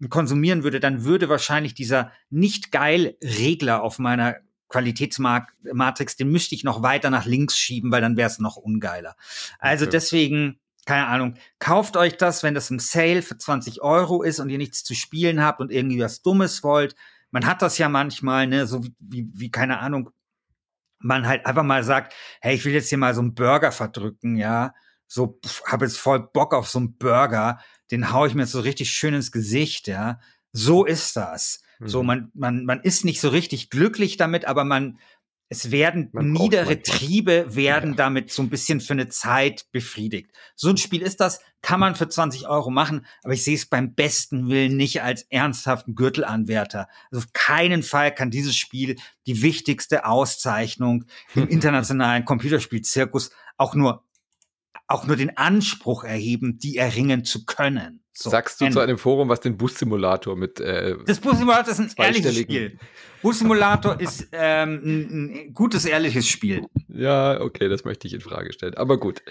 [0.10, 4.38] konsumieren würde, dann würde wahrscheinlich dieser nicht geil Regler auf meiner
[4.73, 9.15] Qualitätsmatrix, den müsste ich noch weiter nach links schieben, weil dann wäre es noch ungeiler.
[9.59, 9.91] Also okay.
[9.91, 14.49] deswegen keine Ahnung, kauft euch das, wenn das im Sale für 20 Euro ist und
[14.49, 16.95] ihr nichts zu spielen habt und irgendwie was Dummes wollt.
[17.31, 20.09] Man hat das ja manchmal, ne, so wie, wie, wie keine Ahnung,
[20.99, 24.36] man halt einfach mal sagt, hey, ich will jetzt hier mal so einen Burger verdrücken,
[24.36, 24.73] ja,
[25.07, 27.59] so habe jetzt voll Bock auf so einen Burger,
[27.91, 30.19] den hau ich mir so richtig schön ins Gesicht, ja.
[30.51, 31.62] So ist das.
[31.83, 31.87] Mhm.
[31.87, 34.97] So man man man ist nicht so richtig glücklich damit, aber man
[35.49, 37.97] es werden niedere Triebe werden ja.
[37.97, 40.31] damit so ein bisschen für eine Zeit befriedigt.
[40.55, 43.67] So ein Spiel ist das, kann man für 20 Euro machen, aber ich sehe es
[43.67, 46.87] beim besten Willen nicht als ernsthaften Gürtelanwärter.
[47.11, 48.95] Also auf keinen Fall kann dieses Spiel
[49.27, 54.03] die wichtigste Auszeichnung im internationalen Computerspielzirkus auch nur
[54.87, 58.03] auch nur den Anspruch erheben, die erringen zu können.
[58.15, 58.75] So, Sagst du Ende.
[58.75, 60.59] zu einem Forum, was den Bus-Simulator mit.
[60.59, 62.77] Äh, das Bus-Simulator ist ein ehrliches Spiel.
[63.23, 66.67] Bus-Simulator ist ähm, ein, gutes, ehrliches Spiel.
[66.89, 68.75] Ja, okay, das möchte ich in Frage stellen.
[68.75, 69.23] Aber gut.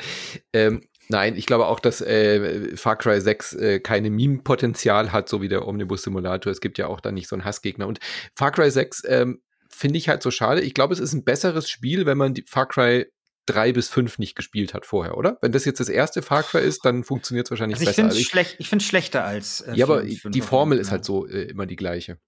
[0.52, 5.40] Ähm, nein, ich glaube auch, dass äh, Far Cry 6 äh, keine Meme-Potenzial hat, so
[5.40, 6.50] wie der Omnibus-Simulator.
[6.50, 7.86] Es gibt ja auch da nicht so einen Hassgegner.
[7.86, 8.00] Und
[8.34, 10.60] Far Cry 6 ähm, finde ich halt so schade.
[10.60, 13.06] Ich glaube, es ist ein besseres Spiel, wenn man die Far Cry
[13.46, 15.38] drei bis fünf nicht gespielt hat vorher, oder?
[15.40, 18.08] Wenn das jetzt das erste Far Cry ist, dann funktioniert es wahrscheinlich also ich besser.
[18.08, 19.60] Also schlecht, ich finde es schlechter als.
[19.62, 22.18] Äh, ja, aber die Formel ist halt so äh, immer die gleiche.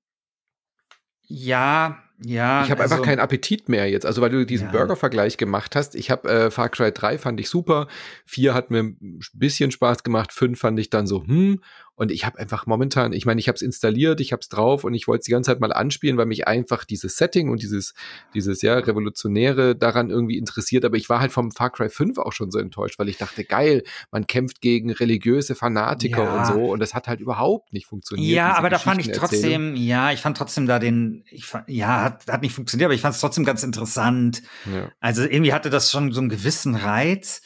[1.27, 2.65] Ja, ja.
[2.65, 4.07] Ich habe also, einfach keinen Appetit mehr jetzt.
[4.07, 4.73] Also weil du diesen ja.
[4.73, 5.95] Burger-Vergleich gemacht hast.
[5.95, 7.89] Ich habe äh, Far Cry 3 fand ich super.
[8.27, 10.33] 4 hat mir ein bisschen Spaß gemacht.
[10.33, 11.61] 5 fand ich dann so, hm.
[11.97, 14.83] Und ich habe einfach momentan, ich meine, ich habe es installiert, ich habe es drauf
[14.83, 17.63] und ich wollte es die ganze Zeit mal anspielen, weil mich einfach dieses Setting und
[17.63, 17.95] dieses,
[18.35, 20.85] dieses ja revolutionäre daran irgendwie interessiert.
[20.85, 23.45] Aber ich war halt vom Far Cry 5 auch schon so enttäuscht, weil ich dachte,
[23.45, 26.39] geil, man kämpft gegen religiöse Fanatiker ja.
[26.39, 28.35] und so und das hat halt überhaupt nicht funktioniert.
[28.35, 32.03] Ja, aber da fand ich trotzdem, ja, ich fand trotzdem da den, ich fand, ja,
[32.03, 34.43] hat, hat nicht funktioniert, aber ich fand es trotzdem ganz interessant.
[34.73, 34.91] Ja.
[34.99, 37.43] Also irgendwie hatte das schon so einen gewissen Reiz.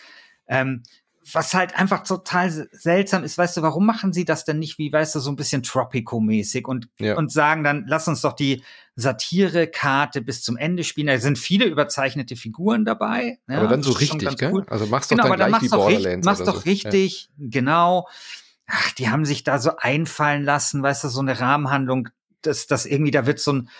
[0.46, 0.82] Ähm,
[1.32, 4.92] was halt einfach total seltsam ist, weißt du, warum machen sie das denn nicht wie,
[4.92, 7.16] weißt du, so ein bisschen Tropico-mäßig und, ja.
[7.16, 8.62] und sagen dann, lass uns doch die
[8.96, 11.06] Satire-Karte bis zum Ende spielen.
[11.08, 13.38] Da sind viele überzeichnete Figuren dabei.
[13.48, 14.52] Ja, aber dann so richtig, gell?
[14.52, 14.66] Cool.
[14.68, 16.24] Also machst genau, doch dann gleich wie Borderlands.
[16.24, 17.46] Mach's doch richtig, ja.
[17.50, 18.08] genau.
[18.66, 22.08] Ach, die haben sich da so einfallen lassen, weißt du, so eine Rahmenhandlung,
[22.42, 23.70] dass das irgendwie, da wird so ein,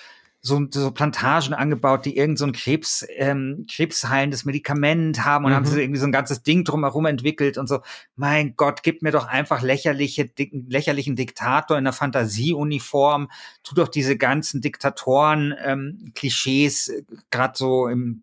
[0.40, 5.56] so, so Plantagen angebaut, die irgend so ein Krebs, ähm, krebsheilendes Medikament haben und mhm.
[5.56, 7.80] haben sie irgendwie so ein ganzes Ding drumherum entwickelt und so.
[8.16, 13.30] Mein Gott, gib mir doch einfach lächerliche, dick, lächerlichen Diktator in einer Fantasieuniform.
[13.64, 18.22] Tu doch diese ganzen Diktatoren, ähm, Klischees, äh, gerade so im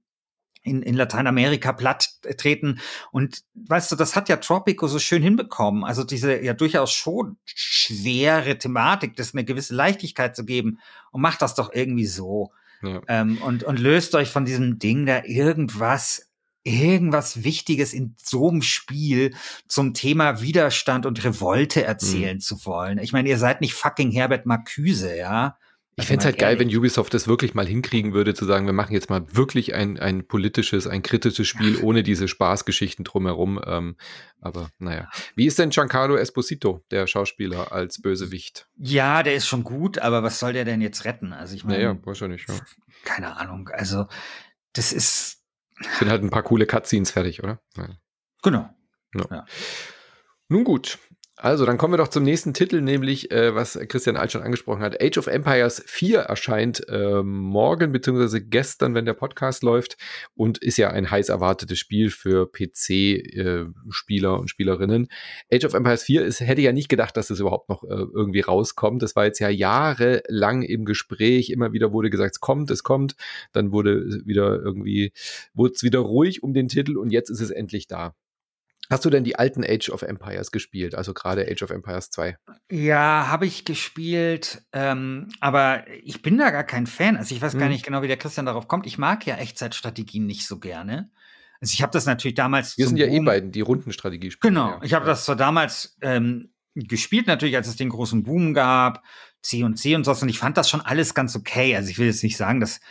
[0.65, 2.79] in, in Lateinamerika platt treten.
[3.11, 5.83] Und weißt du, das hat ja Tropico so schön hinbekommen.
[5.83, 10.79] Also diese ja durchaus schon schwere Thematik, das eine gewisse Leichtigkeit zu geben
[11.11, 12.51] und macht das doch irgendwie so.
[12.81, 13.01] Ja.
[13.07, 16.29] Ähm, und, und löst euch von diesem Ding da irgendwas
[16.67, 19.35] irgendwas Wichtiges in so einem Spiel
[19.67, 22.41] zum Thema Widerstand und Revolte erzählen mhm.
[22.41, 22.97] zu wollen.
[22.97, 25.57] Ich meine, ihr seid nicht fucking Herbert Marcuse, ja.
[25.97, 28.65] Ich also fände es halt geil, wenn Ubisoft das wirklich mal hinkriegen würde, zu sagen,
[28.65, 33.61] wir machen jetzt mal wirklich ein, ein politisches, ein kritisches Spiel ohne diese Spaßgeschichten drumherum.
[33.65, 33.95] Ähm,
[34.41, 35.09] aber naja.
[35.35, 38.67] Wie ist denn Giancarlo Esposito, der Schauspieler, als Bösewicht?
[38.75, 41.31] Ja, der ist schon gut, aber was soll der denn jetzt retten?
[41.31, 41.77] Also ich meine.
[41.77, 42.55] Naja, wahrscheinlich, ja.
[43.05, 43.69] Keine Ahnung.
[43.69, 44.07] Also,
[44.73, 45.43] das ist.
[45.99, 47.61] Sind halt ein paar coole Cutscenes fertig, oder?
[47.77, 47.87] Ja.
[48.43, 48.69] Genau.
[49.13, 49.25] Ja.
[49.31, 49.45] Ja.
[50.49, 50.99] Nun gut,
[51.45, 54.81] also, dann kommen wir doch zum nächsten Titel, nämlich, äh, was Christian Alt schon angesprochen
[54.81, 54.99] hat.
[54.99, 58.39] Age of Empires 4 erscheint äh, morgen bzw.
[58.39, 59.95] gestern, wenn der Podcast läuft
[60.33, 65.07] und ist ja ein heiß erwartetes Spiel für PC-Spieler äh, und Spielerinnen.
[65.53, 67.89] Age of Empires 4 ist, hätte ja nicht gedacht, dass es das überhaupt noch äh,
[67.89, 69.03] irgendwie rauskommt.
[69.03, 71.51] Das war jetzt ja jahrelang im Gespräch.
[71.51, 73.15] Immer wieder wurde gesagt, es kommt, es kommt.
[73.51, 75.13] Dann wurde wieder irgendwie,
[75.53, 78.15] wurde es wieder ruhig um den Titel und jetzt ist es endlich da.
[78.89, 82.37] Hast du denn die alten Age of Empires gespielt, also gerade Age of Empires 2?
[82.71, 87.17] Ja, habe ich gespielt, ähm, aber ich bin da gar kein Fan.
[87.17, 87.59] Also ich weiß hm.
[87.59, 88.85] gar nicht genau, wie der Christian darauf kommt.
[88.85, 91.09] Ich mag ja Echtzeitstrategien nicht so gerne.
[91.61, 92.77] Also ich habe das natürlich damals.
[92.77, 94.53] Wir sind ja eh beiden die Rundenstrategie spielen.
[94.53, 94.79] Genau, ja.
[94.83, 99.03] ich habe das zwar damals ähm, gespielt, natürlich, als es den großen Boom gab,
[99.41, 101.75] C und C und so, und ich fand das schon alles ganz okay.
[101.75, 102.81] Also ich will jetzt nicht sagen, dass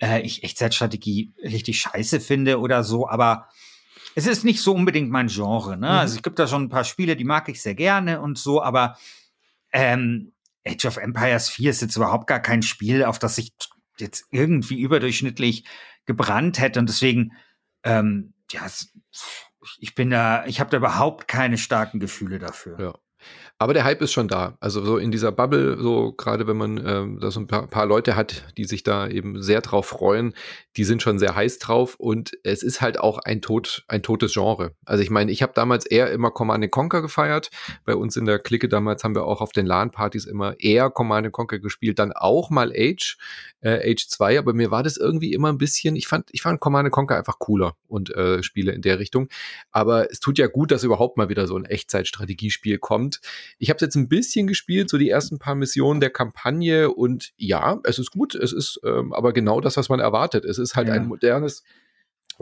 [0.00, 3.48] äh, ich Echtzeitstrategie richtig scheiße finde oder so, aber
[4.14, 5.76] es ist nicht so unbedingt mein Genre.
[5.76, 5.86] Ne?
[5.86, 5.92] Mhm.
[5.92, 8.62] Also es gibt da schon ein paar Spiele, die mag ich sehr gerne und so,
[8.62, 8.96] aber
[9.72, 10.32] ähm,
[10.66, 13.52] Age of Empires 4 ist jetzt überhaupt gar kein Spiel, auf das ich
[13.98, 15.64] jetzt irgendwie überdurchschnittlich
[16.06, 17.32] gebrannt hätte und deswegen,
[17.84, 18.66] ähm, ja,
[19.78, 22.80] ich bin da, ich habe da überhaupt keine starken Gefühle dafür.
[22.80, 22.94] Ja.
[23.58, 24.56] Aber der Hype ist schon da.
[24.60, 27.86] Also so in dieser Bubble, so gerade wenn man ähm, da so ein paar, paar,
[27.86, 30.34] Leute hat, die sich da eben sehr drauf freuen,
[30.76, 34.32] die sind schon sehr heiß drauf und es ist halt auch ein tot, ein totes
[34.32, 34.74] Genre.
[34.84, 37.50] Also ich meine, ich habe damals eher immer Command Conquer gefeiert.
[37.84, 41.30] Bei uns in der Clique damals haben wir auch auf den LAN-Partys immer eher Command
[41.30, 43.16] Conquer gespielt, dann auch mal Age,
[43.60, 46.60] äh, Age 2, aber mir war das irgendwie immer ein bisschen, ich fand, ich fand
[46.60, 49.28] Command Conquer einfach cooler und äh, Spiele in der Richtung.
[49.70, 53.11] Aber es tut ja gut, dass überhaupt mal wieder so ein Echtzeitstrategiespiel kommt.
[53.58, 57.80] Ich habe jetzt ein bisschen gespielt, so die ersten paar Missionen der Kampagne und ja,
[57.84, 60.44] es ist gut, es ist ähm, aber genau das, was man erwartet.
[60.44, 60.94] Es ist halt ja.
[60.94, 61.62] ein modernes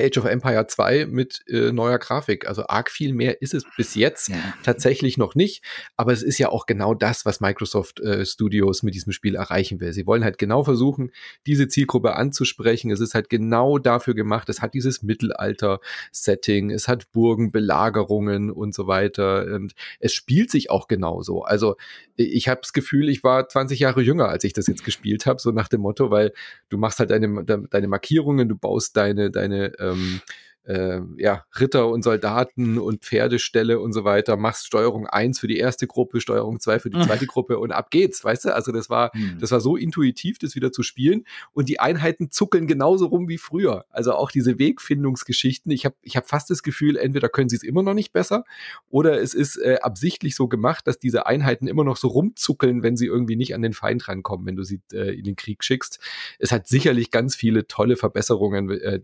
[0.01, 2.49] Age of Empire 2 mit äh, neuer Grafik.
[2.49, 4.37] Also arg viel mehr ist es bis jetzt ja.
[4.63, 5.65] tatsächlich noch nicht.
[5.97, 9.81] Aber es ist ja auch genau das, was Microsoft äh, Studios mit diesem Spiel erreichen
[9.81, 9.93] will.
[9.93, 11.11] Sie wollen halt genau versuchen,
[11.47, 12.91] diese Zielgruppe anzusprechen.
[12.91, 14.49] Es ist halt genau dafür gemacht.
[14.49, 19.47] Es hat dieses Mittelalter-Setting, es hat Burgen, Belagerungen und so weiter.
[19.55, 21.43] Und es spielt sich auch genauso.
[21.43, 21.77] Also
[22.17, 25.41] ich habe das Gefühl, ich war 20 Jahre jünger, als ich das jetzt gespielt habe,
[25.41, 26.33] so nach dem Motto, weil
[26.69, 30.21] du machst halt deine, deine Markierungen, du baust deine, deine ähm,
[30.65, 35.59] äh, ja, Ritter und Soldaten und Pferdeställe und so weiter, machst Steuerung 1 für die
[35.59, 38.55] erste Gruppe, Steuerung 2 für die zweite Gruppe und ab geht's, weißt du?
[38.55, 39.39] Also das war, mhm.
[39.41, 43.39] das war so intuitiv, das wieder zu spielen und die Einheiten zuckeln genauso rum wie
[43.39, 43.85] früher.
[43.91, 47.63] Also auch diese Wegfindungsgeschichten, ich habe ich hab fast das Gefühl, entweder können sie es
[47.63, 48.45] immer noch nicht besser
[48.89, 52.97] oder es ist äh, absichtlich so gemacht, dass diese Einheiten immer noch so rumzuckeln, wenn
[52.97, 56.01] sie irgendwie nicht an den Feind rankommen, wenn du sie äh, in den Krieg schickst.
[56.39, 59.01] Es hat sicherlich ganz viele tolle Verbesserungen äh,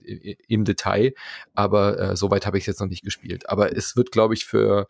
[0.49, 1.15] im Detail,
[1.57, 3.49] aber äh, soweit habe ich es jetzt noch nicht gespielt.
[3.49, 4.87] Aber es wird, glaube ich, für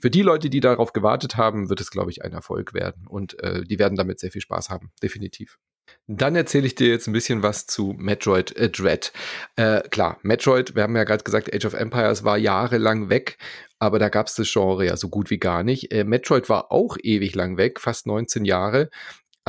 [0.00, 3.06] für die Leute, die darauf gewartet haben, wird es, glaube ich, ein Erfolg werden.
[3.08, 5.58] Und äh, die werden damit sehr viel Spaß haben, definitiv.
[6.06, 9.12] Dann erzähle ich dir jetzt ein bisschen was zu Metroid äh, Dread.
[9.56, 13.38] Äh, klar, Metroid, wir haben ja gerade gesagt, Age of Empires war jahrelang weg,
[13.78, 15.92] aber da gab es das Genre ja so gut wie gar nicht.
[15.92, 18.90] Äh, Metroid war auch ewig lang weg, fast 19 Jahre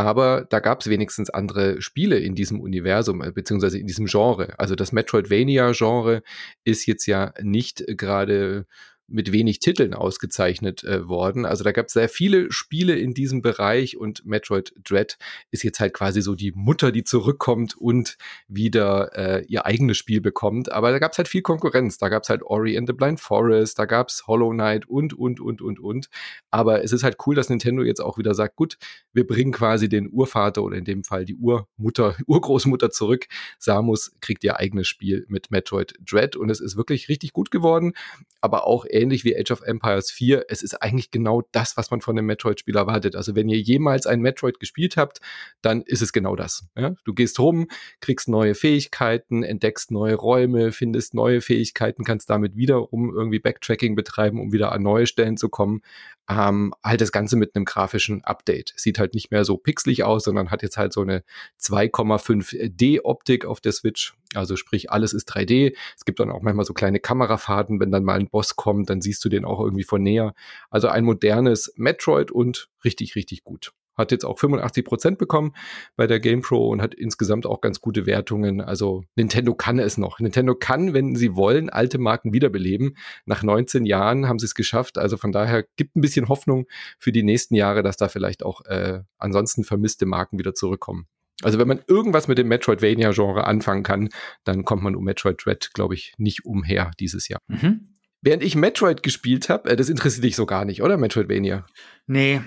[0.05, 4.57] aber da gab es wenigstens andere Spiele in diesem Universum, äh, beziehungsweise in diesem Genre.
[4.57, 6.23] Also das Metroidvania-Genre
[6.63, 8.65] ist jetzt ja nicht gerade
[9.09, 11.45] mit wenig Titeln ausgezeichnet äh, worden.
[11.45, 15.17] Also da gab es sehr viele Spiele in diesem Bereich und Metroid Dread
[15.51, 18.17] ist jetzt halt quasi so die Mutter, die zurückkommt und
[18.47, 20.71] wieder äh, ihr eigenes Spiel bekommt.
[20.71, 21.97] Aber da gab es halt viel Konkurrenz.
[21.97, 25.13] Da gab es halt Ori and the Blind Forest, da gab es Hollow Knight und,
[25.13, 26.09] und, und, und, und.
[26.51, 28.77] Aber es ist halt cool, dass Nintendo jetzt auch wieder sagt, gut,
[29.13, 33.27] wir bringen quasi den Urvater oder in dem Fall die Urmutter, Urgroßmutter zurück.
[33.57, 37.93] Samus kriegt ihr eigenes Spiel mit Metroid Dread und es ist wirklich richtig gut geworden,
[38.41, 40.45] aber auch ähnlich wie Age of Empires 4.
[40.49, 43.15] Es ist eigentlich genau das, was man von einem Metroid-Spiel erwartet.
[43.15, 45.19] Also wenn ihr jemals ein Metroid gespielt habt,
[45.62, 46.65] dann ist es genau das.
[46.75, 46.95] Ja?
[47.03, 47.67] Du gehst rum,
[48.01, 54.39] kriegst neue Fähigkeiten, entdeckst neue Räume, findest neue Fähigkeiten, kannst damit wiederum irgendwie Backtracking betreiben,
[54.39, 55.81] um wieder an neue Stellen zu kommen
[56.29, 58.73] ähm, halt das Ganze mit einem grafischen Update.
[58.75, 61.23] Sieht halt nicht mehr so pixelig aus, sondern hat jetzt halt so eine
[61.59, 64.13] 2,5D Optik auf der Switch.
[64.35, 65.75] Also sprich, alles ist 3D.
[65.97, 69.02] Es gibt dann auch manchmal so kleine Kamerafahrten, wenn dann mal ein Boss kommt, dann
[69.02, 70.34] siehst du den auch irgendwie von näher.
[70.69, 75.54] Also ein modernes Metroid und richtig, richtig gut hat jetzt auch 85 Prozent bekommen
[75.95, 78.62] bei der GamePro und hat insgesamt auch ganz gute Wertungen.
[78.62, 80.19] Also Nintendo kann es noch.
[80.19, 82.95] Nintendo kann, wenn sie wollen, alte Marken wiederbeleben.
[83.25, 84.97] Nach 19 Jahren haben sie es geschafft.
[84.97, 86.65] Also von daher gibt ein bisschen Hoffnung
[86.97, 91.06] für die nächsten Jahre, dass da vielleicht auch äh, ansonsten vermisste Marken wieder zurückkommen.
[91.41, 94.10] Also wenn man irgendwas mit dem Metroidvania-Genre anfangen kann,
[94.43, 97.39] dann kommt man um Metroid Dread, glaube ich, nicht umher dieses Jahr.
[97.47, 97.98] Mhm.
[98.21, 101.65] Während ich Metroid gespielt habe, äh, das interessiert dich so gar nicht, oder Metroidvania?
[102.08, 102.41] Nee,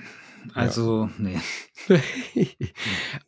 [0.54, 1.10] also, ja.
[1.18, 1.38] nee.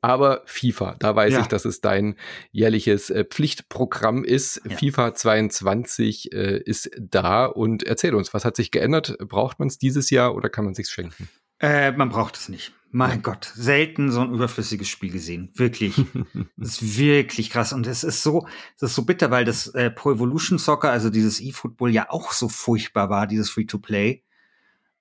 [0.01, 1.41] Aber FIFA, da weiß ja.
[1.41, 2.17] ich, dass es dein
[2.51, 4.63] jährliches äh, Pflichtprogramm ist.
[4.69, 4.77] Ja.
[4.77, 9.17] FIFA 22 äh, ist da und erzähl uns, was hat sich geändert?
[9.19, 11.29] Braucht man es dieses Jahr oder kann man sich schenken?
[11.61, 12.73] Äh, man braucht es nicht.
[12.91, 15.51] Mein Gott, selten so ein überflüssiges Spiel gesehen.
[15.55, 15.97] Wirklich.
[16.57, 17.73] das ist wirklich krass.
[17.73, 21.11] Und es ist so, es ist so bitter, weil das äh, Pro Evolution Soccer, also
[21.11, 24.23] dieses E-Football ja auch so furchtbar war, dieses Free-to-Play.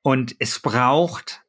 [0.01, 1.43] Und es braucht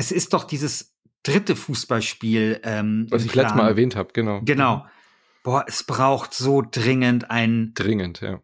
[0.00, 2.60] es ist doch dieses dritte Fußballspiel.
[2.64, 4.40] Ähm, Was ich letztes Mal erwähnt habe, genau.
[4.42, 4.86] Genau.
[5.42, 7.72] Boah, es braucht so dringend ein.
[7.74, 8.40] Dringend, ja.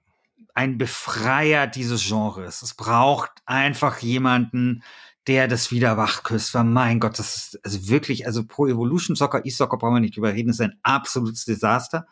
[0.55, 2.63] Ein Befreier dieses Genres.
[2.63, 4.83] Es braucht einfach jemanden,
[5.27, 6.55] der das wieder wachküsst.
[6.55, 10.17] Weil mein Gott, das ist also wirklich, also Pro Evolution Soccer, E-Soccer brauchen wir nicht
[10.17, 12.07] drüber reden, ist ein absolutes Desaster.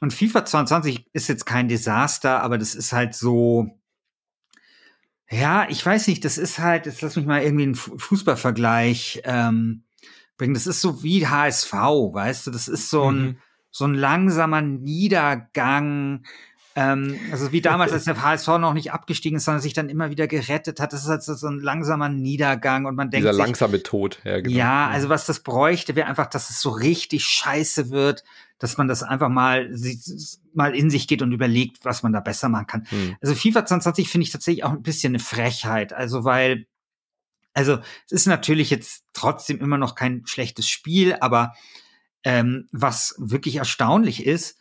[0.00, 3.78] Und FIFA 22 ist jetzt kein Desaster, aber das ist halt so,
[5.30, 9.82] ja, ich weiß nicht, das ist halt, jetzt lass mich mal irgendwie einen Fußballvergleich ähm,
[10.36, 10.54] bringen.
[10.54, 13.36] Das ist so wie HSV, weißt du, das ist so ein, mhm.
[13.70, 16.24] so ein langsamer Niedergang.
[16.78, 20.10] Ähm, also wie damals, als der HSV noch nicht abgestiegen ist, sondern sich dann immer
[20.10, 20.92] wieder gerettet hat.
[20.92, 24.40] Das ist halt so ein langsamer Niedergang und man denkt Dieser sich, langsame Tod, ja,
[24.40, 24.56] genau.
[24.56, 28.22] Ja, also was das bräuchte, wäre einfach, dass es so richtig scheiße wird,
[28.60, 29.74] dass man das einfach mal,
[30.54, 32.86] mal in sich geht und überlegt, was man da besser machen kann.
[32.88, 33.16] Hm.
[33.20, 35.92] Also FIFA 2020 finde ich tatsächlich auch ein bisschen eine Frechheit.
[35.92, 36.68] Also weil,
[37.54, 41.54] also es ist natürlich jetzt trotzdem immer noch kein schlechtes Spiel, aber
[42.22, 44.58] ähm, was wirklich erstaunlich ist,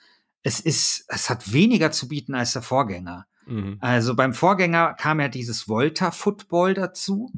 [0.47, 3.27] es ist, es hat weniger zu bieten als der Vorgänger.
[3.47, 3.79] Mhm.
[3.81, 7.33] Also beim Vorgänger kam ja dieses Volta Football dazu.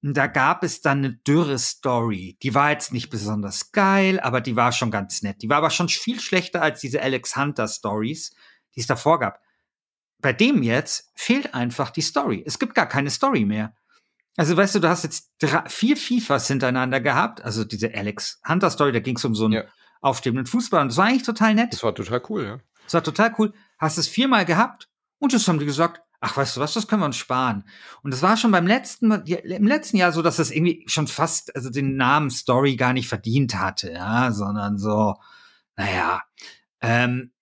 [0.00, 2.36] Und da gab es dann eine dürre Story.
[2.40, 5.42] Die war jetzt nicht besonders geil, aber die war schon ganz nett.
[5.42, 8.32] Die war aber schon viel schlechter als diese Alex Hunter Stories,
[8.76, 9.40] die es davor gab.
[10.20, 12.44] Bei dem jetzt fehlt einfach die Story.
[12.46, 13.74] Es gibt gar keine Story mehr.
[14.36, 17.44] Also weißt du, du hast jetzt drei, vier FIFAs hintereinander gehabt.
[17.44, 19.64] Also diese Alex Hunter Story, da ging es um so einen ja.
[20.02, 20.82] Aufstrebenden Fußball.
[20.82, 21.72] Und das war eigentlich total nett.
[21.72, 22.60] Das war total cool, ja.
[22.84, 23.54] Das war total cool.
[23.78, 27.02] Hast es viermal gehabt und jetzt haben die gesagt, ach, weißt du was, das können
[27.02, 27.64] wir uns sparen.
[28.02, 31.54] Und das war schon beim letzten, im letzten Jahr so, dass das irgendwie schon fast,
[31.56, 35.16] also den Namen Story gar nicht verdient hatte, ja, sondern so,
[35.76, 36.22] naja.
[36.80, 37.32] Ähm,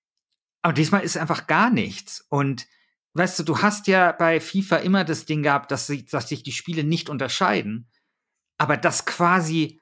[0.62, 2.24] aber diesmal ist einfach gar nichts.
[2.28, 2.66] Und
[3.14, 6.42] weißt du, du hast ja bei FIFA immer das Ding gehabt, dass, sie, dass sich
[6.42, 7.88] die Spiele nicht unterscheiden,
[8.56, 9.79] aber dass quasi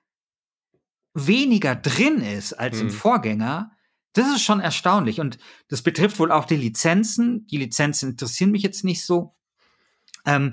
[1.26, 2.83] weniger drin ist als hm.
[2.83, 2.98] im mhm.
[2.98, 3.72] Vorgänger,
[4.12, 5.20] das ist schon erstaunlich.
[5.20, 7.46] Und das betrifft wohl auch die Lizenzen.
[7.46, 9.35] Die Lizenzen interessieren mich jetzt nicht so.
[10.26, 10.52] Ähm,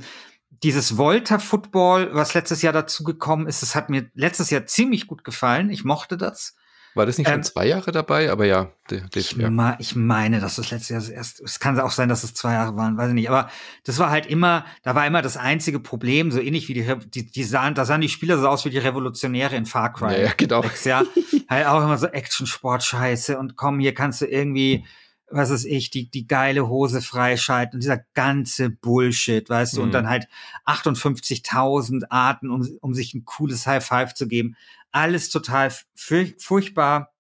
[0.64, 5.08] dieses Volta Football, was letztes Jahr dazu gekommen ist, das hat mir letztes Jahr ziemlich
[5.08, 5.70] gut gefallen.
[5.70, 6.56] Ich mochte das.
[6.96, 8.32] War das nicht schon ähm, zwei Jahre dabei?
[8.32, 8.72] Aber ja,
[9.14, 9.76] ich, ja.
[9.80, 12.78] Ich meine, dass das letzte Jahr erst, es kann auch sein, dass es zwei Jahre
[12.78, 13.30] waren, weiß ich nicht.
[13.30, 13.50] Aber
[13.84, 17.30] das war halt immer, da war immer das einzige Problem, so ähnlich wie die, die,
[17.30, 20.14] die sahen, da sahen die Spieler so aus wie die Revolutionäre in Far Cry.
[20.14, 20.64] Ja, ja genau.
[20.86, 21.04] Ja,
[21.50, 24.86] halt auch immer so Action-Sport-Scheiße und komm, hier kannst du irgendwie,
[25.36, 29.78] was ist ich, die, die geile Hose freischalten und dieser ganze Bullshit, weißt mhm.
[29.78, 29.94] du, und mhm.
[29.94, 30.28] dann halt
[30.66, 34.56] 58.000 Arten, um, um sich ein cooles High Five zu geben
[34.96, 37.14] alles total furchtbar.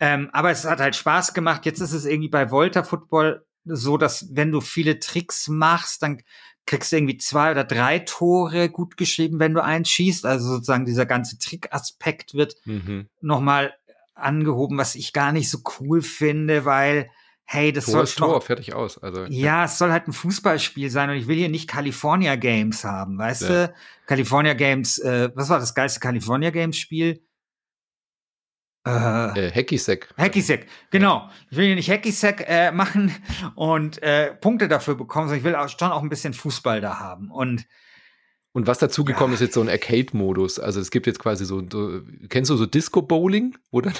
[0.00, 1.64] Ähm, aber es hat halt Spaß gemacht.
[1.64, 6.20] Jetzt ist es irgendwie bei Volta Football so, dass wenn du viele Tricks machst, dann
[6.66, 10.26] kriegst du irgendwie zwei oder drei Tore gut geschrieben, wenn du eins schießt.
[10.26, 13.08] Also sozusagen dieser ganze Trickaspekt wird mhm.
[13.20, 13.74] nochmal
[14.14, 17.10] angehoben, was ich gar nicht so cool finde, weil
[17.52, 18.96] hey, das Tor soll Tor, fertig aus.
[18.98, 22.36] Also, ja, ja, es soll halt ein Fußballspiel sein und ich will hier nicht California
[22.36, 23.66] Games haben, weißt ja.
[23.66, 23.74] du?
[24.06, 27.24] California Games, äh, was war das geilste California Games Spiel?
[28.86, 28.90] Äh,
[29.48, 30.14] äh, Hacky-Sack.
[30.16, 31.28] Hacky-Sack, genau.
[31.50, 33.12] Ich will hier nicht Hacky-Sack äh, machen
[33.56, 37.00] und äh, Punkte dafür bekommen, sondern ich will auch, schon auch ein bisschen Fußball da
[37.00, 37.32] haben.
[37.32, 37.66] Und
[38.52, 39.34] und was dazugekommen ja.
[39.34, 40.58] ist jetzt so ein Arcade-Modus.
[40.60, 43.94] Also es gibt jetzt quasi so, so kennst du so Disco-Bowling, wo dann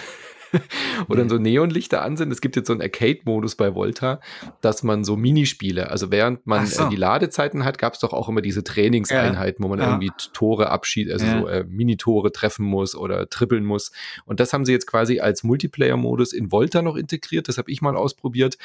[1.09, 2.33] wo dann so Neonlichter an sind.
[2.33, 4.21] Es gibt jetzt so einen Arcade-Modus bei Volta,
[4.61, 6.85] dass man so Minispiele, also während man so.
[6.85, 9.65] äh, die Ladezeiten hat, gab es doch auch immer diese Trainingseinheiten, ja.
[9.65, 9.89] wo man ja.
[9.89, 11.41] irgendwie Tore abschied, also ja.
[11.41, 13.93] so äh, Minitore treffen muss oder trippeln muss.
[14.25, 17.49] Und das haben sie jetzt quasi als Multiplayer-Modus in Volta noch integriert.
[17.49, 18.59] Das habe ich mal ausprobiert.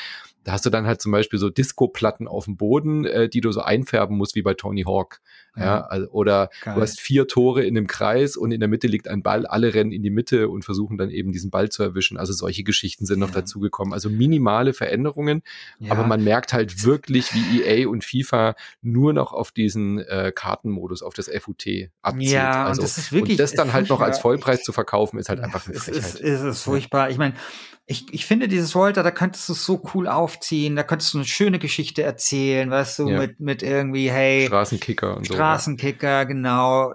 [0.44, 3.52] Da hast du dann halt zum Beispiel so Disco-Platten auf dem Boden, äh, die du
[3.52, 5.22] so einfärben musst, wie bei Tony Hawk.
[5.58, 6.76] Ja, also, oder Geil.
[6.76, 9.46] du hast vier Tore in einem Kreis und in der Mitte liegt ein Ball.
[9.46, 12.18] Alle rennen in die Mitte und versuchen dann eben diesen Ball zu erwischen.
[12.18, 13.36] Also solche Geschichten sind noch ja.
[13.36, 13.94] dazugekommen.
[13.94, 15.44] Also minimale Veränderungen,
[15.80, 15.92] ja.
[15.92, 21.04] aber man merkt halt wirklich, wie EA und FIFA nur noch auf diesen äh, Kartenmodus,
[21.04, 21.66] auf das FUT
[22.02, 22.32] abzielt.
[22.32, 23.38] Ja, also, und das ist wirklich.
[23.38, 26.04] Und das dann halt noch als Vollpreis zu verkaufen, ist halt einfach eine Frechheit.
[26.04, 27.10] Es ist, es ist furchtbar.
[27.10, 27.36] Ich meine,
[27.88, 31.20] ich, ich finde dieses Volta, da könntest du es so cool aufziehen, da könntest du
[31.20, 33.20] eine schöne Geschichte erzählen, weißt du, ja.
[33.20, 34.48] mit, mit irgendwie, hey.
[34.48, 35.34] Straßenkicker und Straßenkicker, so.
[35.36, 36.94] Straßenkicker, genau.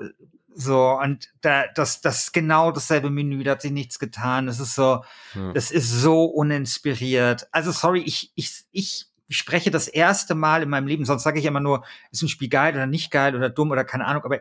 [0.61, 4.47] So, und da, das, das ist genau dasselbe Menü, da hat sich nichts getan.
[4.47, 5.03] Es ist so,
[5.35, 5.53] ja.
[5.53, 7.49] das ist so uninspiriert.
[7.53, 11.47] Also, sorry, ich, ich, ich spreche das erste Mal in meinem Leben, sonst sage ich
[11.47, 14.41] immer nur, ist ein Spiel geil oder nicht geil oder dumm oder keine Ahnung, aber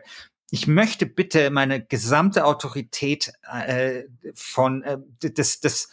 [0.50, 4.02] ich möchte bitte meine gesamte Autorität äh,
[4.34, 5.90] von äh, des, des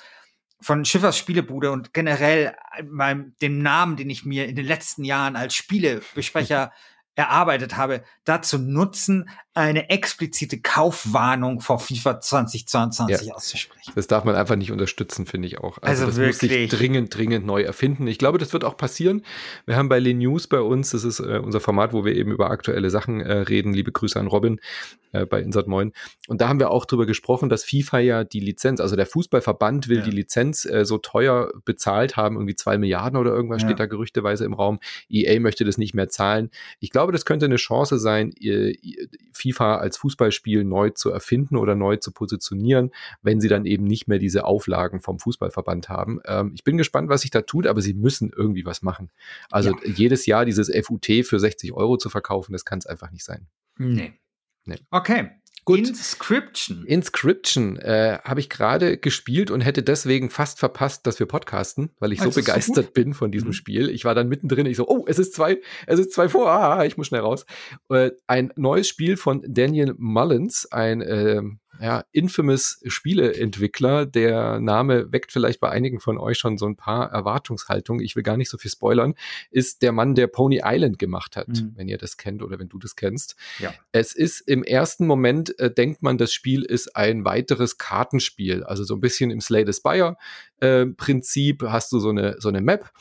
[0.60, 5.36] von Schiffers Spielebude und generell meinem, dem Namen, den ich mir in den letzten Jahren
[5.36, 6.72] als Spielebesprecher
[7.18, 13.34] erarbeitet habe, dazu nutzen, eine explizite Kaufwarnung vor FIFA 2022 ja.
[13.34, 13.92] auszusprechen.
[13.96, 15.80] Das darf man einfach nicht unterstützen, finde ich auch.
[15.82, 16.52] Also, also das wirklich.
[16.52, 18.06] muss sich dringend, dringend neu erfinden.
[18.06, 19.24] Ich glaube, das wird auch passieren.
[19.66, 22.32] Wir haben bei Le News bei uns, das ist äh, unser Format, wo wir eben
[22.32, 23.74] über aktuelle Sachen äh, reden.
[23.74, 24.60] Liebe Grüße an Robin
[25.12, 25.94] äh, bei Insert Moin.
[26.28, 29.88] Und da haben wir auch drüber gesprochen, dass FIFA ja die Lizenz, also der Fußballverband
[29.88, 30.04] will ja.
[30.04, 33.70] die Lizenz äh, so teuer bezahlt haben, irgendwie zwei Milliarden oder irgendwas ja.
[33.70, 34.80] steht da gerüchteweise im Raum.
[35.10, 36.52] EA möchte das nicht mehr zahlen.
[36.80, 38.34] Ich glaube, das könnte eine Chance sein,
[39.34, 42.92] FIFA als Fußballspiel neu zu erfinden oder neu zu positionieren,
[43.22, 46.20] wenn sie dann eben nicht mehr diese Auflagen vom Fußballverband haben.
[46.26, 49.10] Ähm, ich bin gespannt, was sich da tut, aber sie müssen irgendwie was machen.
[49.50, 49.78] Also ja.
[49.86, 53.48] jedes Jahr dieses FUT für 60 Euro zu verkaufen, das kann es einfach nicht sein.
[53.78, 54.14] Nee.
[54.66, 54.80] nee.
[54.90, 55.32] Okay.
[55.68, 55.80] Gut.
[55.80, 56.86] Inscription.
[56.86, 62.14] Inscription äh, habe ich gerade gespielt und hätte deswegen fast verpasst, dass wir podcasten, weil
[62.14, 63.54] ich so begeistert so bin von diesem mhm.
[63.54, 63.90] Spiel.
[63.90, 66.86] Ich war dann mittendrin, ich so, oh, es ist zwei, es ist zwei vor, ah,
[66.86, 67.46] ich muss schnell raus.
[67.90, 71.42] Äh, ein neues Spiel von Daniel Mullins, ein äh,
[71.82, 74.06] ja, infamous Spieleentwickler.
[74.06, 78.04] Der Name weckt vielleicht bei einigen von euch schon so ein paar Erwartungshaltungen.
[78.04, 79.16] Ich will gar nicht so viel spoilern.
[79.52, 81.74] Ist der Mann, der Pony Island gemacht hat, mhm.
[81.76, 83.36] wenn ihr das kennt oder wenn du das kennst.
[83.60, 83.74] Ja.
[83.92, 88.64] Es ist im ersten Moment, äh, denkt man, das Spiel ist ein weiteres Kartenspiel.
[88.64, 90.18] Also so ein bisschen im Slay the Spire
[90.60, 92.92] äh, Prinzip hast du so eine, so eine Map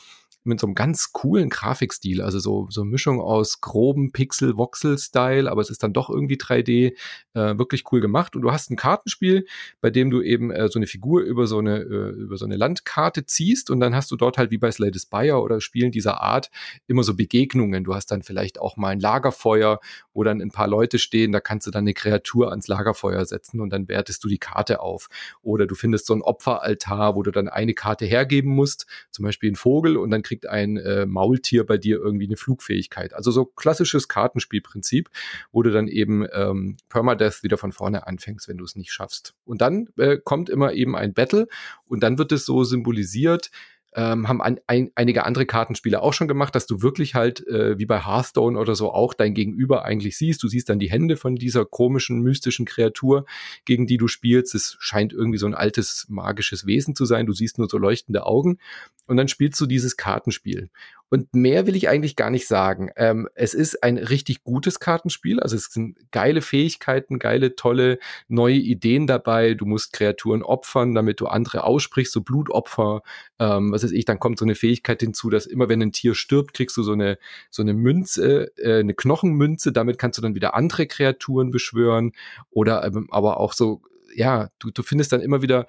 [0.47, 5.61] mit so einem ganz coolen Grafikstil, also so, so eine Mischung aus groben Pixel-Voxel-Style, aber
[5.61, 6.95] es ist dann doch irgendwie 3D,
[7.33, 8.35] äh, wirklich cool gemacht.
[8.35, 9.45] Und du hast ein Kartenspiel,
[9.81, 12.55] bei dem du eben äh, so eine Figur über so eine, äh, über so eine
[12.55, 16.21] Landkarte ziehst und dann hast du dort halt wie bei Slay Spire oder Spielen dieser
[16.21, 16.49] Art
[16.87, 17.83] immer so Begegnungen.
[17.83, 19.79] Du hast dann vielleicht auch mal ein Lagerfeuer,
[20.13, 23.59] wo dann ein paar Leute stehen, da kannst du dann eine Kreatur ans Lagerfeuer setzen
[23.59, 25.09] und dann wertest du die Karte auf.
[25.41, 29.51] Oder du findest so ein Opferaltar, wo du dann eine Karte hergeben musst, zum Beispiel
[29.51, 33.13] ein Vogel, und dann kriegst kriegt ein äh, Maultier bei dir irgendwie eine Flugfähigkeit.
[33.13, 35.09] Also so klassisches Kartenspielprinzip,
[35.51, 39.33] wo du dann eben ähm, Permadeath wieder von vorne anfängst, wenn du es nicht schaffst.
[39.45, 41.47] Und dann äh, kommt immer eben ein Battle
[41.85, 43.49] und dann wird es so symbolisiert,
[43.97, 47.79] ähm, haben an, ein, einige andere Kartenspiele auch schon gemacht, dass du wirklich halt äh,
[47.79, 50.43] wie bei Hearthstone oder so auch dein Gegenüber eigentlich siehst.
[50.43, 53.25] Du siehst dann die Hände von dieser komischen, mystischen Kreatur,
[53.65, 54.53] gegen die du spielst.
[54.53, 57.25] Es scheint irgendwie so ein altes magisches Wesen zu sein.
[57.25, 58.59] Du siehst nur so leuchtende Augen
[59.07, 60.69] und dann spielst du dieses Kartenspiel.
[61.09, 62.89] Und mehr will ich eigentlich gar nicht sagen.
[62.97, 65.39] Ähm, es ist ein richtig gutes Kartenspiel.
[65.39, 69.53] Also es sind geile Fähigkeiten, geile, tolle, neue Ideen dabei.
[69.53, 73.03] Du musst Kreaturen opfern, damit du andere aussprichst, so Blutopfer.
[73.39, 76.13] Ähm, was weiß ich, dann kommt so eine Fähigkeit hinzu, dass immer wenn ein Tier
[76.13, 77.17] stirbt, kriegst du so eine,
[77.49, 79.71] so eine Münze, äh, eine Knochenmünze.
[79.71, 82.11] Damit kannst du dann wieder andere Kreaturen beschwören.
[82.49, 83.81] Oder ähm, aber auch so,
[84.13, 85.67] ja, du, du findest dann immer wieder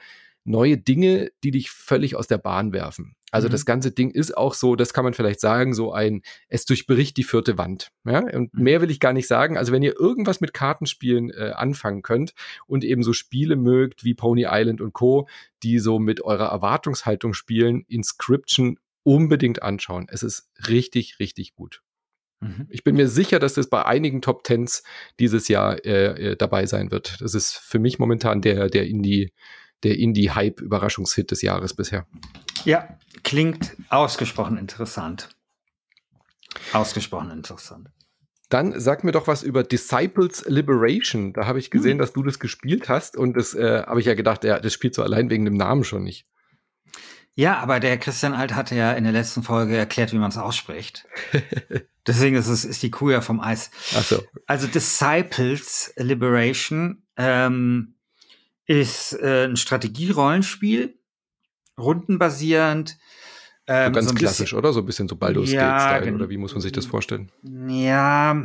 [0.48, 3.14] neue Dinge, die dich völlig aus der Bahn werfen.
[3.30, 3.52] Also mhm.
[3.52, 7.16] das ganze Ding ist auch so, das kann man vielleicht sagen, so ein, es durchbricht
[7.16, 7.90] die vierte Wand.
[8.04, 8.20] Ja?
[8.20, 8.62] Und mhm.
[8.62, 9.58] mehr will ich gar nicht sagen.
[9.58, 12.32] Also wenn ihr irgendwas mit Kartenspielen äh, anfangen könnt
[12.66, 15.28] und eben so Spiele mögt wie Pony Island und Co.,
[15.62, 20.06] die so mit eurer Erwartungshaltung spielen, Inscription unbedingt anschauen.
[20.10, 21.82] Es ist richtig, richtig gut.
[22.40, 22.66] Mhm.
[22.70, 24.82] Ich bin mir sicher, dass das bei einigen Top Tens
[25.18, 27.20] dieses Jahr äh, äh, dabei sein wird.
[27.20, 29.32] Das ist für mich momentan der, der Indie,
[29.84, 32.06] der Indie-Hype-Überraschungshit des Jahres bisher.
[32.64, 32.88] Ja,
[33.22, 35.28] klingt ausgesprochen interessant.
[36.72, 37.88] Ausgesprochen interessant.
[38.48, 41.34] Dann sag mir doch was über Disciples Liberation.
[41.34, 41.98] Da habe ich gesehen, hm.
[41.98, 44.94] dass du das gespielt hast und das äh, habe ich ja gedacht, ja, das spielt
[44.94, 46.26] so allein wegen dem Namen schon nicht.
[47.34, 50.38] Ja, aber der Christian Alt hatte ja in der letzten Folge erklärt, wie man es
[50.38, 51.06] ausspricht.
[52.06, 53.70] Deswegen ist es ist die Kuh ja vom Eis.
[53.94, 54.24] Ach so.
[54.46, 57.97] Also Disciples Liberation ähm,
[58.68, 60.96] ist äh, ein Strategierollenspiel,
[61.76, 62.96] rundenbasierend.
[63.66, 64.72] Ähm, so ganz so klassisch, bisschen, oder?
[64.72, 67.32] So ein bisschen so Baldur's ja, Gate-Style, oder wie muss man sich das vorstellen?
[67.42, 68.44] Ja,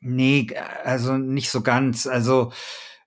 [0.00, 0.48] nee,
[0.84, 2.06] also nicht so ganz.
[2.06, 2.52] Also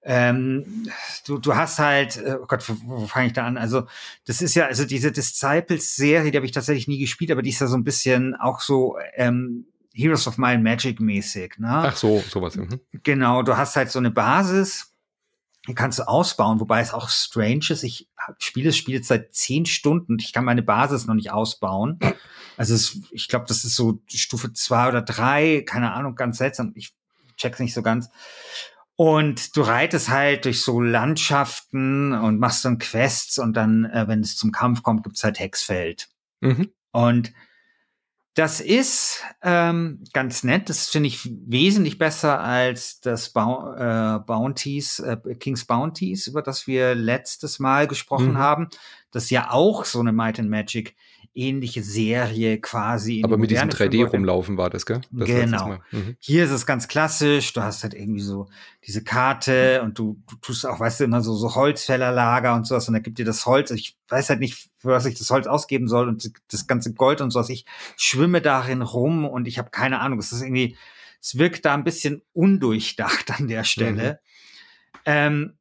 [0.02, 0.90] ähm,
[1.28, 3.58] du, du hast halt, oh Gott, wo, wo fange ich da an?
[3.58, 3.88] Also,
[4.26, 7.60] das ist ja, also diese Disciples-Serie, die habe ich tatsächlich nie gespielt, aber die ist
[7.60, 11.70] ja so ein bisschen auch so ähm, Heroes of Might Magic mäßig, ne?
[11.70, 12.56] Ach so, sowas.
[12.56, 12.80] Mhm.
[13.04, 14.89] Genau, du hast halt so eine Basis
[15.76, 17.84] kannst du ausbauen, wobei es auch strange ist.
[17.84, 18.08] Ich
[18.38, 22.00] spiele das Spiel jetzt seit zehn Stunden und ich kann meine Basis noch nicht ausbauen.
[22.58, 26.74] Also es, ich glaube, das ist so Stufe zwei oder drei, keine Ahnung, ganz seltsam.
[26.76, 26.94] Ich
[27.38, 28.10] check's nicht so ganz.
[28.96, 34.20] Und du reitest halt durch so Landschaften und machst dann Quests und dann, äh, wenn
[34.20, 36.10] es zum Kampf kommt, gibt's halt Hexfeld.
[36.42, 36.70] Mhm.
[36.92, 37.32] Und
[38.36, 40.70] das ist ähm, ganz nett.
[40.70, 46.68] Das finde ich wesentlich besser als das Bou äh, Bounties, äh, King's Bounties, über das
[46.68, 48.38] wir letztes Mal gesprochen mhm.
[48.38, 48.70] haben.
[49.12, 50.96] Das ja auch so eine Might and Magic
[51.34, 53.22] ähnliche Serie quasi.
[53.24, 55.02] Aber mit diesem 3D rumlaufen war das, gell?
[55.12, 55.78] Das genau.
[55.92, 56.16] Mhm.
[56.20, 57.54] Hier ist es ganz klassisch.
[57.54, 58.48] Du hast halt irgendwie so
[58.86, 62.88] diese Karte und du, du tust auch, weißt du, immer so, so Holzfällerlager und sowas
[62.88, 63.72] und da gibt dir das Holz.
[63.72, 67.22] Ich weiß halt nicht, für was ich das Holz ausgeben soll und das ganze Gold
[67.22, 67.50] und sowas.
[67.50, 67.66] Ich
[67.98, 70.20] schwimme darin rum und ich habe keine Ahnung.
[70.20, 70.78] Es ist irgendwie,
[71.22, 74.14] es wirkt da ein bisschen undurchdacht an der Stelle.
[74.14, 74.30] Mhm.
[75.06, 75.59] Ähm,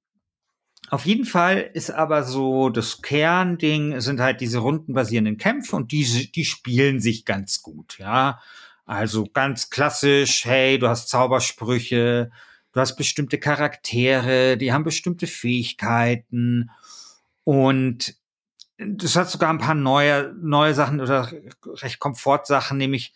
[0.90, 6.28] auf jeden Fall ist aber so das Kernding sind halt diese rundenbasierenden Kämpfe und diese,
[6.28, 8.40] die spielen sich ganz gut, ja.
[8.84, 12.36] Also ganz klassisch, hey, du hast Zaubersprüche, du
[12.78, 16.70] du hast bestimmte Charaktere, die haben bestimmte Fähigkeiten
[17.42, 18.14] und
[18.78, 21.32] das hat sogar ein paar neue, neue Sachen oder
[21.64, 23.12] recht Komfortsachen, nämlich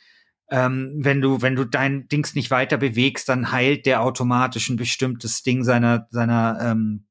[0.50, 4.76] ähm, wenn du, wenn du dein Dings nicht weiter bewegst, dann heilt der automatisch ein
[4.76, 7.06] bestimmtes Ding seiner, seiner, ähm,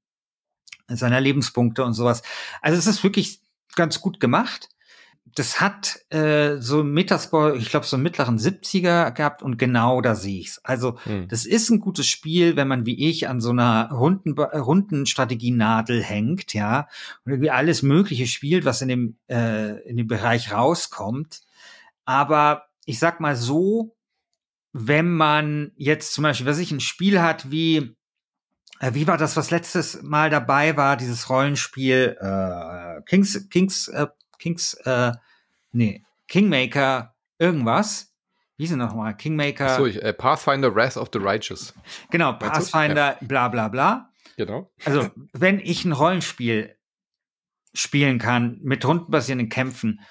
[0.97, 2.21] seiner Lebenspunkte und sowas.
[2.61, 3.41] Also es ist wirklich
[3.75, 4.69] ganz gut gemacht
[5.35, 10.15] das hat äh, so Metascore, ich glaube, so einen mittleren 70er gehabt und genau da
[10.15, 10.59] sehe ich's.
[10.63, 11.27] Also, hm.
[11.27, 16.03] das ist ein gutes Spiel, wenn man wie ich an so einer runden, runden Strategienadel
[16.03, 16.87] hängt, ja,
[17.23, 21.41] und irgendwie alles Mögliche spielt, was in dem, äh, in dem Bereich rauskommt.
[22.03, 23.95] Aber ich sag mal so,
[24.73, 27.95] wenn man jetzt zum Beispiel, was ich ein Spiel hat wie
[28.91, 34.07] wie war das, was letztes Mal dabei war, dieses Rollenspiel äh, Kings, Kings äh,
[34.39, 35.11] Kings, äh,
[35.71, 38.13] nee, Kingmaker irgendwas.
[38.57, 39.15] Wie sind nochmal?
[39.15, 39.75] Kingmaker.
[39.75, 41.73] So, ich, äh, Pathfinder Wrath of the Righteous.
[42.09, 43.27] Genau, Pathfinder, ja.
[43.27, 44.09] bla bla bla.
[44.38, 44.71] Genau.
[44.86, 46.75] Also, wenn ich ein Rollenspiel
[47.73, 50.01] spielen kann mit rundenbasierenden Kämpfen,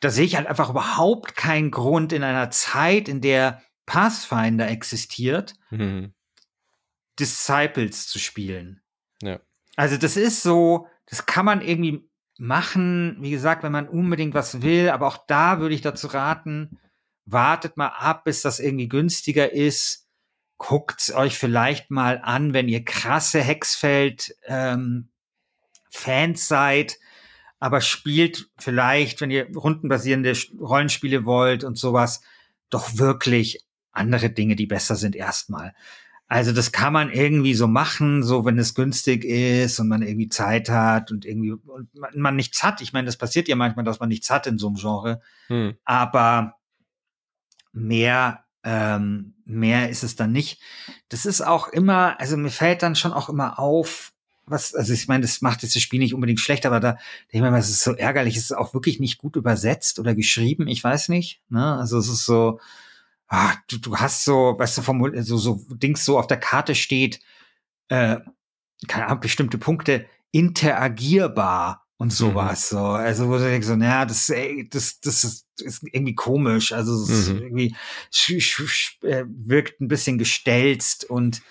[0.00, 5.54] da sehe ich halt einfach überhaupt keinen Grund in einer Zeit, in der Pathfinder existiert,
[5.70, 6.12] mhm.
[7.18, 8.80] Disciples zu spielen.
[9.22, 9.40] Ja.
[9.76, 12.08] Also das ist so, das kann man irgendwie
[12.38, 16.78] machen, wie gesagt, wenn man unbedingt was will, aber auch da würde ich dazu raten,
[17.24, 20.06] wartet mal ab, bis das irgendwie günstiger ist.
[20.58, 25.08] Guckt euch vielleicht mal an, wenn ihr krasse Hexfeld ähm,
[25.90, 26.98] Fans seid,
[27.58, 32.22] aber spielt vielleicht, wenn ihr rundenbasierende Rollenspiele wollt und sowas,
[32.70, 35.74] doch wirklich andere Dinge, die besser sind erstmal.
[36.28, 40.28] Also das kann man irgendwie so machen, so wenn es günstig ist und man irgendwie
[40.28, 42.80] Zeit hat und irgendwie und man nichts hat.
[42.80, 45.20] Ich meine, das passiert ja manchmal, dass man nichts hat in so einem Genre.
[45.46, 45.76] Hm.
[45.84, 46.56] Aber
[47.72, 50.60] mehr, ähm, mehr ist es dann nicht.
[51.08, 54.12] Das ist auch immer, also mir fällt dann schon auch immer auf,
[54.46, 56.92] was, also ich meine, das macht jetzt das Spiel nicht unbedingt schlecht, aber da
[57.32, 60.16] denke ich mir, es ist so ärgerlich, es ist auch wirklich nicht gut übersetzt oder
[60.16, 61.40] geschrieben, ich weiß nicht.
[61.48, 61.76] Ne?
[61.76, 62.58] Also es ist so,
[63.28, 66.74] ah, du, du hast so, weißt du, vom, so, so Dings so auf der Karte
[66.74, 67.20] steht,
[67.88, 68.18] äh,
[68.88, 72.12] keine Ahnung, bestimmte Punkte interagierbar und mhm.
[72.12, 72.72] sowas.
[72.72, 72.76] Mhm.
[72.76, 72.84] So.
[72.84, 74.32] Also, wo du denkst, so, naja, das,
[74.70, 76.72] das, das ist, ist irgendwie komisch.
[76.72, 77.42] Also, es mhm.
[77.42, 77.76] irgendwie
[79.02, 81.42] äh, wirkt ein bisschen gestelzt und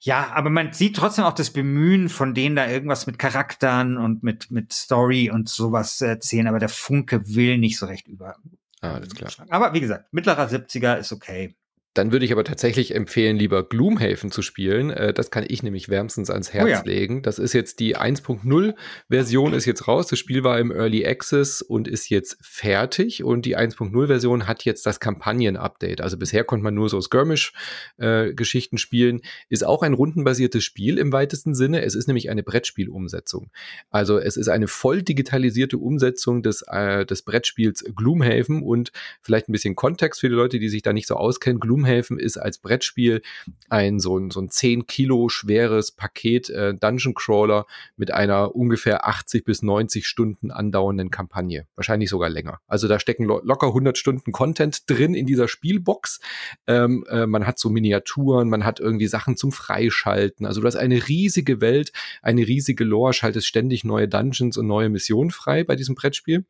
[0.00, 4.22] ja, aber man sieht trotzdem auch das Bemühen von denen da irgendwas mit Charakteren und
[4.22, 8.36] mit, mit Story und sowas zu erzählen, aber der Funke will nicht so recht über,
[8.84, 9.30] Ah, alles klar.
[9.48, 11.56] Aber wie gesagt, mittlerer 70er ist okay.
[11.94, 14.90] Dann würde ich aber tatsächlich empfehlen, lieber Gloomhaven zu spielen.
[14.90, 16.82] Äh, das kann ich nämlich wärmstens ans Herz oh ja.
[16.82, 17.22] legen.
[17.22, 18.74] Das ist jetzt die 1.0
[19.08, 20.08] Version ist jetzt raus.
[20.08, 23.22] Das Spiel war im Early Access und ist jetzt fertig.
[23.22, 26.00] Und die 1.0 Version hat jetzt das Kampagnen-Update.
[26.00, 29.20] Also bisher konnte man nur so Skirmish-Geschichten äh, spielen.
[29.48, 31.82] Ist auch ein rundenbasiertes Spiel im weitesten Sinne.
[31.82, 33.52] Es ist nämlich eine Brettspielumsetzung.
[33.90, 38.90] Also es ist eine voll digitalisierte Umsetzung des, äh, des Brettspiels Gloomhaven und
[39.22, 41.60] vielleicht ein bisschen Kontext für die Leute, die sich da nicht so auskennen.
[41.60, 43.22] Gloomhaven Gloomhaven ist als Brettspiel
[43.68, 47.66] ein so ein, so ein 10 Kilo schweres Paket äh, Dungeon Crawler
[47.96, 51.66] mit einer ungefähr 80 bis 90 Stunden andauernden Kampagne.
[51.76, 52.60] Wahrscheinlich sogar länger.
[52.66, 56.20] Also da stecken lo locker 100 Stunden Content drin in dieser Spielbox.
[56.66, 60.46] Ähm, äh, man hat so Miniaturen, man hat irgendwie Sachen zum Freischalten.
[60.46, 64.88] Also du hast eine riesige Welt, eine riesige Lore, schaltest ständig neue Dungeons und neue
[64.88, 66.44] Missionen frei bei diesem Brettspiel.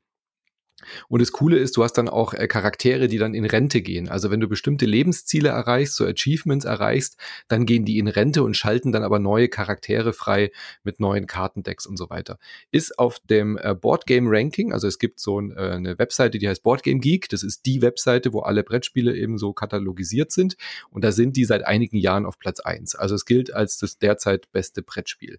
[1.09, 4.09] Und das Coole ist, du hast dann auch äh, Charaktere, die dann in Rente gehen.
[4.09, 7.17] Also wenn du bestimmte Lebensziele erreichst, so Achievements erreichst,
[7.49, 10.51] dann gehen die in Rente und schalten dann aber neue Charaktere frei
[10.83, 12.39] mit neuen Kartendecks und so weiter.
[12.71, 16.49] Ist auf dem äh, Boardgame Ranking, also es gibt so ein, äh, eine Webseite, die
[16.49, 17.29] heißt Boardgame Geek.
[17.29, 20.57] Das ist die Webseite, wo alle Brettspiele eben so katalogisiert sind.
[20.91, 22.95] Und da sind die seit einigen Jahren auf Platz eins.
[22.95, 25.39] Also es gilt als das derzeit beste Brettspiel.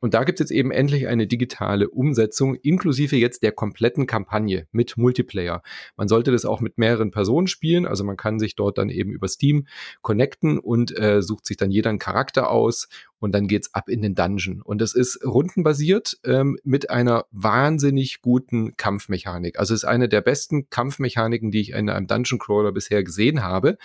[0.00, 4.66] Und da gibt es jetzt eben endlich eine digitale Umsetzung, inklusive jetzt der kompletten Kampagne
[4.72, 5.62] mit Multiplayer.
[5.96, 9.12] Man sollte das auch mit mehreren Personen spielen, also man kann sich dort dann eben
[9.12, 9.66] über Steam
[10.02, 12.88] connecten und äh, sucht sich dann jeder einen Charakter aus
[13.20, 14.62] und dann geht's ab in den Dungeon.
[14.62, 19.58] Und es ist rundenbasiert ähm, mit einer wahnsinnig guten Kampfmechanik.
[19.58, 23.42] Also es ist eine der besten Kampfmechaniken, die ich in einem Dungeon Crawler bisher gesehen
[23.42, 23.76] habe.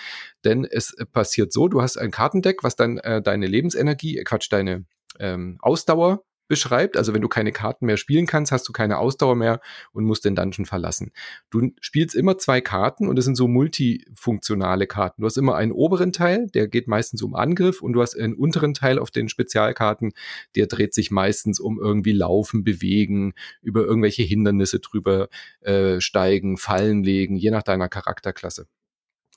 [0.45, 4.47] Denn es passiert so, du hast ein Kartendeck, was dann äh, deine Lebensenergie, äh, Quatsch,
[4.49, 4.85] deine
[5.19, 6.97] ähm, Ausdauer beschreibt.
[6.97, 9.61] Also wenn du keine Karten mehr spielen kannst, hast du keine Ausdauer mehr
[9.93, 11.11] und musst den Dungeon verlassen.
[11.49, 15.21] Du spielst immer zwei Karten und es sind so multifunktionale Karten.
[15.21, 18.35] Du hast immer einen oberen Teil, der geht meistens um Angriff und du hast einen
[18.35, 20.13] unteren Teil auf den Spezialkarten,
[20.55, 25.29] der dreht sich meistens um irgendwie Laufen, Bewegen, über irgendwelche Hindernisse drüber
[25.61, 28.67] äh, steigen, Fallen legen, je nach deiner Charakterklasse.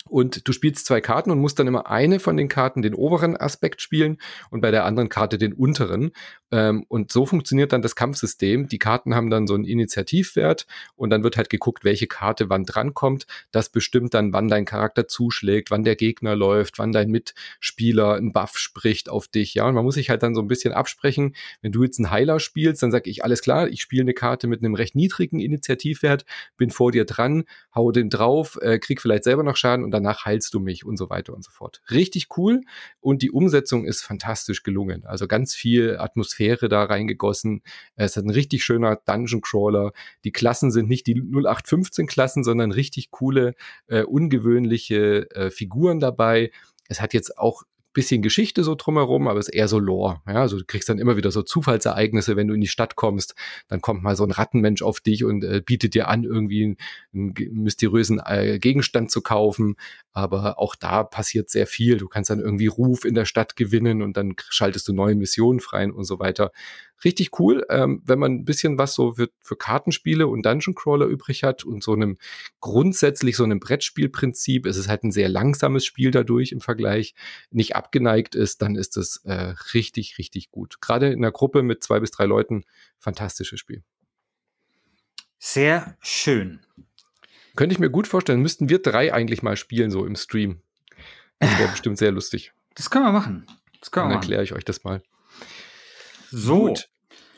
[0.09, 3.37] Und du spielst zwei Karten und musst dann immer eine von den Karten den oberen
[3.37, 4.19] Aspekt spielen
[4.51, 6.13] und bei der anderen Karte den unteren.
[6.51, 8.69] Ähm, und so funktioniert dann das Kampfsystem.
[8.69, 12.65] Die Karten haben dann so einen Initiativwert und dann wird halt geguckt, welche Karte wann
[12.65, 13.27] drankommt.
[13.51, 18.33] Das bestimmt dann, wann dein Charakter zuschlägt, wann der Gegner läuft, wann dein Mitspieler einen
[18.33, 19.55] Buff spricht auf dich.
[19.55, 21.35] Ja, und man muss sich halt dann so ein bisschen absprechen.
[21.61, 24.47] Wenn du jetzt einen Heiler spielst, dann sag ich, alles klar, ich spiele eine Karte
[24.47, 26.25] mit einem recht niedrigen Initiativwert,
[26.57, 27.45] bin vor dir dran,
[27.75, 30.99] hau den drauf, äh, krieg vielleicht selber noch Schaden und danach heilst du mich und
[30.99, 31.81] so weiter und so fort.
[31.91, 32.61] Richtig cool
[33.01, 35.07] und die Umsetzung ist fantastisch gelungen.
[35.07, 37.63] Also ganz viel Atmosphäre da reingegossen.
[37.97, 39.93] Es ist ein richtig schöner Dungeon Crawler.
[40.25, 43.55] Die Klassen sind nicht die 0815 Klassen, sondern richtig coole,
[43.87, 46.51] äh, ungewöhnliche äh, Figuren dabei.
[46.89, 47.63] Es hat jetzt auch
[47.93, 50.21] bisschen Geschichte so drumherum, aber es ist eher so Lore.
[50.27, 53.35] Ja, also du kriegst dann immer wieder so Zufallsereignisse, wenn du in die Stadt kommst,
[53.69, 56.77] dann kommt mal so ein Rattenmensch auf dich und äh, bietet dir an, irgendwie einen,
[57.13, 59.77] einen mysteriösen äh, Gegenstand zu kaufen.
[60.13, 61.97] Aber auch da passiert sehr viel.
[61.97, 65.61] Du kannst dann irgendwie Ruf in der Stadt gewinnen und dann schaltest du neue Missionen
[65.61, 66.51] frei und so weiter
[67.05, 71.07] richtig cool, ähm, wenn man ein bisschen was so für, für Kartenspiele und Dungeon Crawler
[71.07, 72.19] übrig hat und so einem
[72.61, 77.15] grundsätzlich so einem Brettspielprinzip, es ist halt ein sehr langsames Spiel dadurch im Vergleich,
[77.51, 80.81] nicht abgeneigt ist, dann ist es äh, richtig, richtig gut.
[80.81, 82.65] Gerade in einer Gruppe mit zwei bis drei Leuten,
[82.99, 83.83] fantastisches Spiel.
[85.39, 86.61] Sehr schön.
[87.55, 90.63] Könnte ich mir gut vorstellen, müssten wir drei eigentlich mal spielen, so im Stream.
[91.39, 92.53] Das wäre bestimmt sehr lustig.
[92.75, 93.47] Das können wir machen.
[93.81, 95.03] Das können wir Dann erkläre ich euch das mal.
[96.31, 96.67] So.
[96.67, 96.89] Gut.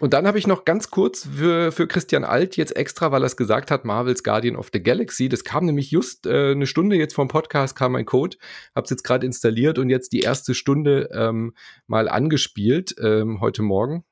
[0.01, 3.26] Und dann habe ich noch ganz kurz für, für Christian Alt jetzt extra, weil er
[3.26, 5.28] es gesagt hat, Marvels Guardian of the Galaxy.
[5.28, 8.38] Das kam nämlich just äh, eine Stunde jetzt vom Podcast, kam mein Code.
[8.74, 11.53] Habe es jetzt gerade installiert und jetzt die erste Stunde ähm,
[11.86, 14.05] mal angespielt ähm, heute Morgen.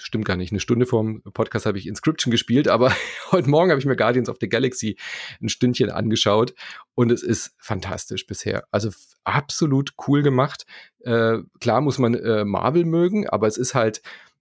[0.00, 0.52] Stimmt gar nicht.
[0.52, 2.94] Eine Stunde vorm Podcast habe ich Inscription gespielt, aber
[3.32, 4.96] heute Morgen habe ich mir Guardians of the Galaxy
[5.42, 6.54] ein Stündchen angeschaut
[6.94, 8.64] und es ist fantastisch bisher.
[8.70, 8.90] Also
[9.24, 10.66] absolut cool gemacht.
[11.00, 14.00] Äh, klar muss man äh, Marvel mögen, aber es ist halt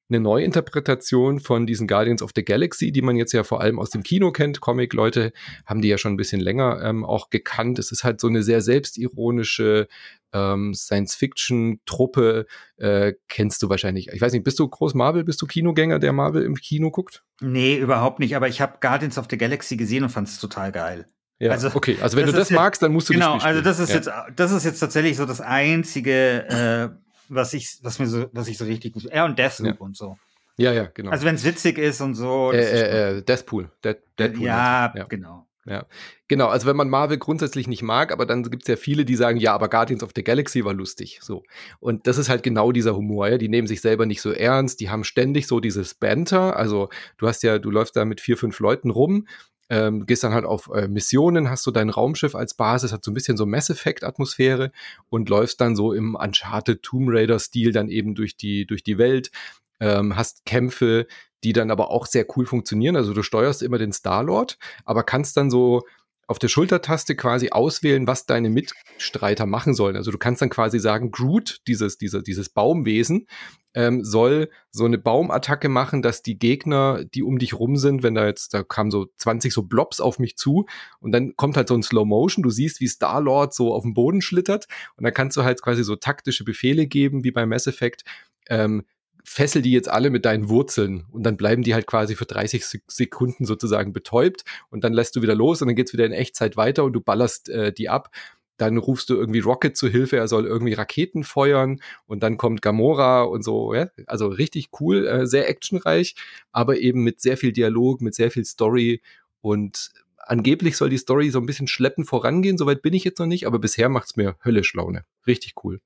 [0.10, 3.90] eine Neuinterpretation von diesen Guardians of the Galaxy, die man jetzt ja vor allem aus
[3.90, 4.62] dem Kino kennt.
[4.62, 5.34] Comic-Leute
[5.66, 7.78] haben die ja schon ein bisschen länger ähm, auch gekannt.
[7.78, 9.88] Es ist halt so eine sehr selbstironische
[10.34, 12.46] ähm, Science-Fiction-Truppe.
[12.78, 14.10] Äh, kennst du wahrscheinlich.
[14.10, 15.24] Ich weiß nicht, bist du groß Marvel?
[15.24, 17.24] Bist du Kinogänger, der Marvel im Kino guckt?
[17.42, 18.36] Nee, überhaupt nicht.
[18.36, 21.08] Aber ich habe Guardians of the Galaxy gesehen und fand es total geil.
[21.40, 23.38] Ja, also, okay, also wenn das du das magst, dann musst du genau.
[23.38, 23.96] Also das ist ja.
[23.96, 28.48] jetzt, das ist jetzt tatsächlich so das einzige äh, was ich, was mir so, was
[28.48, 28.94] ich so richtig.
[29.12, 29.86] Er und Deathloop ja.
[29.86, 30.18] und so.
[30.58, 31.12] Ja, ja, genau.
[31.12, 32.52] Also wenn es witzig ist und so.
[32.52, 33.72] Äh, äh, äh, Deathpool.
[33.84, 34.46] Dead, Deadpool.
[34.46, 35.48] Ja, ja, genau.
[35.68, 35.86] Ja,
[36.30, 36.48] genau.
[36.48, 39.38] Also wenn man Marvel grundsätzlich nicht mag, aber dann gibt es ja viele, die sagen,
[39.38, 41.20] ja, aber Guardians of the Galaxy war lustig.
[41.22, 41.44] So.
[41.80, 43.38] Und das ist halt genau dieser Humor, ja.
[43.38, 46.56] Die nehmen sich selber nicht so ernst, die haben ständig so dieses Banter.
[46.56, 49.28] Also du hast ja, du läufst da mit vier, fünf Leuten rum
[49.70, 53.12] ähm, gehst dann halt auf äh, Missionen, hast du dein Raumschiff als Basis, hat so
[53.12, 54.72] ein bisschen so Mass Effect Atmosphäre
[55.10, 58.98] und läufst dann so im Uncharted Tomb Raider Stil dann eben durch die durch die
[58.98, 59.32] Welt,
[59.80, 61.08] ähm, hast Kämpfe,
[61.44, 62.96] die dann aber auch sehr cool funktionieren.
[62.96, 65.84] Also du steuerst immer den Star Lord, aber kannst dann so
[66.28, 69.96] auf der Schultertaste quasi auswählen, was deine Mitstreiter machen sollen.
[69.96, 73.28] Also du kannst dann quasi sagen, Groot, dieses, dieser, dieses Baumwesen,
[73.74, 78.16] ähm, soll so eine Baumattacke machen, dass die Gegner, die um dich rum sind, wenn
[78.16, 80.66] da jetzt, da kamen so 20 so Blobs auf mich zu
[81.00, 83.94] und dann kommt halt so ein Slow Motion, du siehst, wie Star-Lord so auf dem
[83.94, 84.68] Boden schlittert
[84.98, 88.04] und dann kannst du halt quasi so taktische Befehle geben, wie bei Mass Effect,
[88.50, 88.84] ähm,
[89.28, 92.64] fessel die jetzt alle mit deinen Wurzeln und dann bleiben die halt quasi für 30
[92.88, 96.56] Sekunden sozusagen betäubt und dann lässt du wieder los und dann geht's wieder in Echtzeit
[96.56, 98.10] weiter und du ballerst äh, die ab.
[98.56, 102.62] Dann rufst du irgendwie Rocket zu Hilfe, er soll irgendwie Raketen feuern und dann kommt
[102.62, 103.74] Gamora und so.
[103.74, 103.90] Ja?
[104.08, 106.16] Also richtig cool, äh, sehr actionreich,
[106.54, 109.02] aber eben mit sehr viel Dialog, mit sehr viel Story
[109.42, 112.58] und angeblich soll die Story so ein bisschen schleppend vorangehen.
[112.58, 115.04] Soweit bin ich jetzt noch nicht, aber bisher macht's mir höllisch Laune.
[115.28, 115.82] Richtig cool.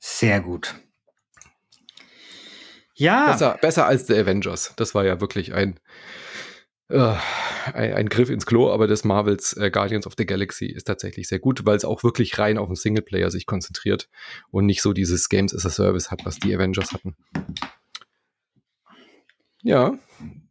[0.00, 0.74] Sehr gut.
[2.94, 3.32] Ja.
[3.32, 4.72] Besser, besser als The Avengers.
[4.76, 5.80] Das war ja wirklich ein,
[6.88, 7.14] äh,
[7.72, 11.28] ein, ein, Griff ins Klo, aber das Marvels äh, Guardians of the Galaxy ist tatsächlich
[11.28, 14.08] sehr gut, weil es auch wirklich rein auf den Singleplayer sich konzentriert
[14.50, 17.16] und nicht so dieses Games as a Service hat, was die Avengers hatten.
[19.62, 19.98] Ja,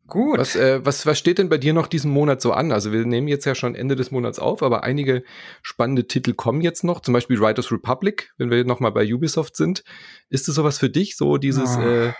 [0.07, 0.37] Gut.
[0.37, 2.71] Was, äh, was, was steht denn bei dir noch diesen Monat so an?
[2.71, 5.23] Also wir nehmen jetzt ja schon Ende des Monats auf, aber einige
[5.61, 6.99] spannende Titel kommen jetzt noch.
[6.99, 9.83] Zum Beispiel Writers Republic, wenn wir noch mal bei Ubisoft sind.
[10.29, 11.81] Ist das sowas für dich, so dieses oh.
[11.81, 12.13] äh,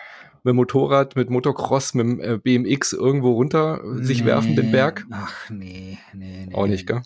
[0.43, 4.03] mit dem Motorrad, mit Motocross, mit dem äh, BMX irgendwo runter nee.
[4.03, 5.05] sich werfen den Berg?
[5.11, 6.55] Ach nee, nee, nee.
[6.55, 7.01] Auch nicht, gell?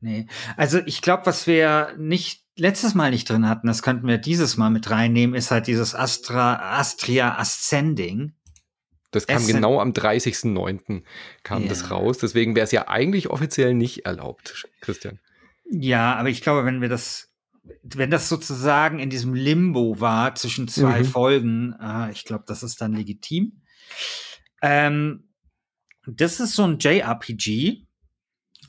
[0.00, 0.26] Nee.
[0.56, 4.56] Also ich glaube, was wir nicht letztes Mal nicht drin hatten, das könnten wir dieses
[4.56, 8.34] Mal mit reinnehmen, ist halt dieses Astra, Astria Ascending.
[9.10, 9.54] Das kam Essen.
[9.54, 11.02] genau am 30.09.
[11.42, 11.68] kam yeah.
[11.68, 12.18] das raus.
[12.18, 15.20] Deswegen wäre es ja eigentlich offiziell nicht erlaubt, Christian.
[15.70, 17.32] Ja, aber ich glaube, wenn wir das,
[17.82, 21.04] wenn das sozusagen in diesem Limbo war zwischen zwei mhm.
[21.04, 23.62] Folgen, äh, ich glaube, das ist dann legitim.
[24.62, 25.28] Ähm,
[26.06, 27.86] das ist so ein JRPG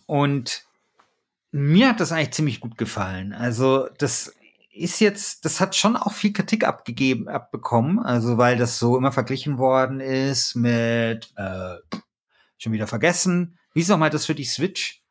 [0.05, 0.63] und
[1.51, 3.33] mir hat das eigentlich ziemlich gut gefallen.
[3.33, 4.33] Also das
[4.71, 9.11] ist jetzt, das hat schon auch viel Kritik abgegeben, abbekommen, also weil das so immer
[9.11, 11.75] verglichen worden ist mit, äh,
[12.57, 15.04] schon wieder vergessen, wie ist nochmal das für die Switch?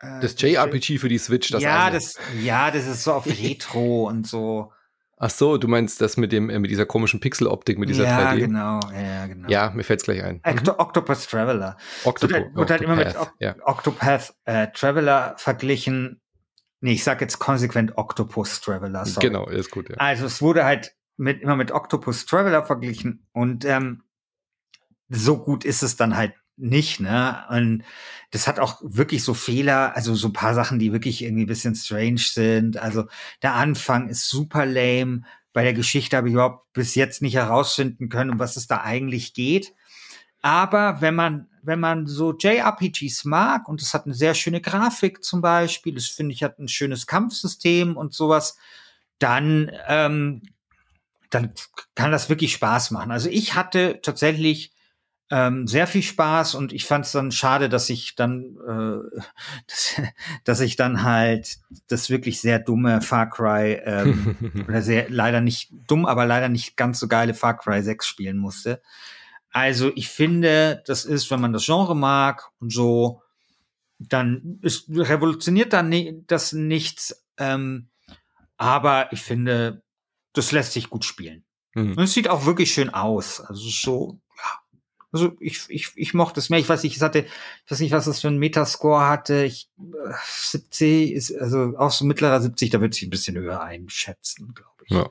[0.00, 1.96] Äh, das JRPG für die Switch, das ja, eine.
[1.96, 4.72] das ja, das ist so auf Retro und so.
[5.20, 8.30] Ach so, du meinst das mit dem äh, mit dieser komischen Pixel-Optik, mit dieser ja,
[8.30, 8.38] 3D?
[8.38, 9.48] Genau, ja, genau.
[9.48, 10.40] Ja, mir fällt's gleich ein.
[10.44, 10.78] Octo mhm.
[10.78, 11.76] Octopus Traveler.
[12.04, 13.56] Octopo wird, halt, wird halt immer mit o ja.
[13.64, 16.20] Octopath äh, Traveler verglichen.
[16.80, 19.04] Nee, ich sag jetzt konsequent Octopus Traveler.
[19.04, 19.26] Sorry.
[19.26, 19.96] Genau, ist gut, ja.
[19.96, 24.04] Also es wurde halt mit, immer mit Octopus Traveler verglichen und ähm,
[25.08, 27.44] so gut ist es dann halt nicht, ne?
[27.48, 27.84] Und
[28.30, 31.48] das hat auch wirklich so Fehler, also so ein paar Sachen, die wirklich irgendwie ein
[31.48, 32.76] bisschen strange sind.
[32.76, 33.06] Also
[33.42, 35.22] der Anfang ist super lame.
[35.52, 38.82] Bei der Geschichte habe ich überhaupt bis jetzt nicht herausfinden können, um was es da
[38.82, 39.72] eigentlich geht.
[40.42, 45.24] Aber wenn man, wenn man so JRPGs mag und es hat eine sehr schöne Grafik
[45.24, 48.56] zum Beispiel, das finde ich hat ein schönes Kampfsystem und sowas,
[49.18, 50.42] dann, ähm,
[51.30, 51.52] dann
[51.94, 53.10] kann das wirklich Spaß machen.
[53.10, 54.72] Also ich hatte tatsächlich
[55.30, 59.20] ähm, sehr viel Spaß und ich fand es dann schade, dass ich dann, äh,
[59.66, 60.00] dass,
[60.44, 61.58] dass ich dann halt
[61.88, 66.76] das wirklich sehr dumme Far Cry ähm, oder sehr leider nicht dumm, aber leider nicht
[66.76, 68.80] ganz so geile Far Cry 6 spielen musste.
[69.50, 73.22] Also ich finde, das ist, wenn man das Genre mag und so,
[73.98, 77.26] dann ist, revolutioniert dann ne, das nichts.
[77.36, 77.88] Ähm,
[78.56, 79.82] aber ich finde,
[80.32, 81.44] das lässt sich gut spielen.
[81.74, 81.92] Mhm.
[81.92, 83.40] Und es sieht auch wirklich schön aus.
[83.40, 84.20] Also so,
[85.12, 86.58] also ich, ich, ich mochte es mehr.
[86.58, 87.20] Ich weiß nicht, es hatte,
[87.64, 89.44] ich weiß nicht, was das für ein Metascore hatte.
[89.44, 89.68] Ich,
[90.22, 94.52] 70 äh, ist, also auch so mittlerer 70, da würde ich ein bisschen höher einschätzen,
[94.54, 94.90] glaube ich.
[94.90, 95.10] Ja.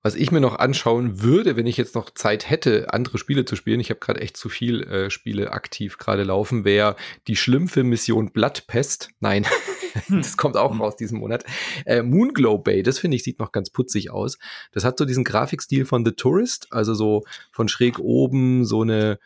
[0.00, 3.56] Was ich mir noch anschauen würde, wenn ich jetzt noch Zeit hätte, andere Spiele zu
[3.56, 8.30] spielen, ich habe gerade echt zu viel äh, Spiele aktiv gerade laufen, wäre die Schlimmfilm-Mission
[8.30, 9.10] Bloodpest.
[9.20, 9.44] Nein,
[10.08, 10.80] das kommt auch hm.
[10.80, 11.44] raus diesen Monat.
[11.84, 14.38] Äh, Moonglow Bay, das finde ich, sieht noch ganz putzig aus.
[14.72, 17.22] Das hat so diesen Grafikstil von The Tourist, also so
[17.52, 19.18] von schräg oben, so eine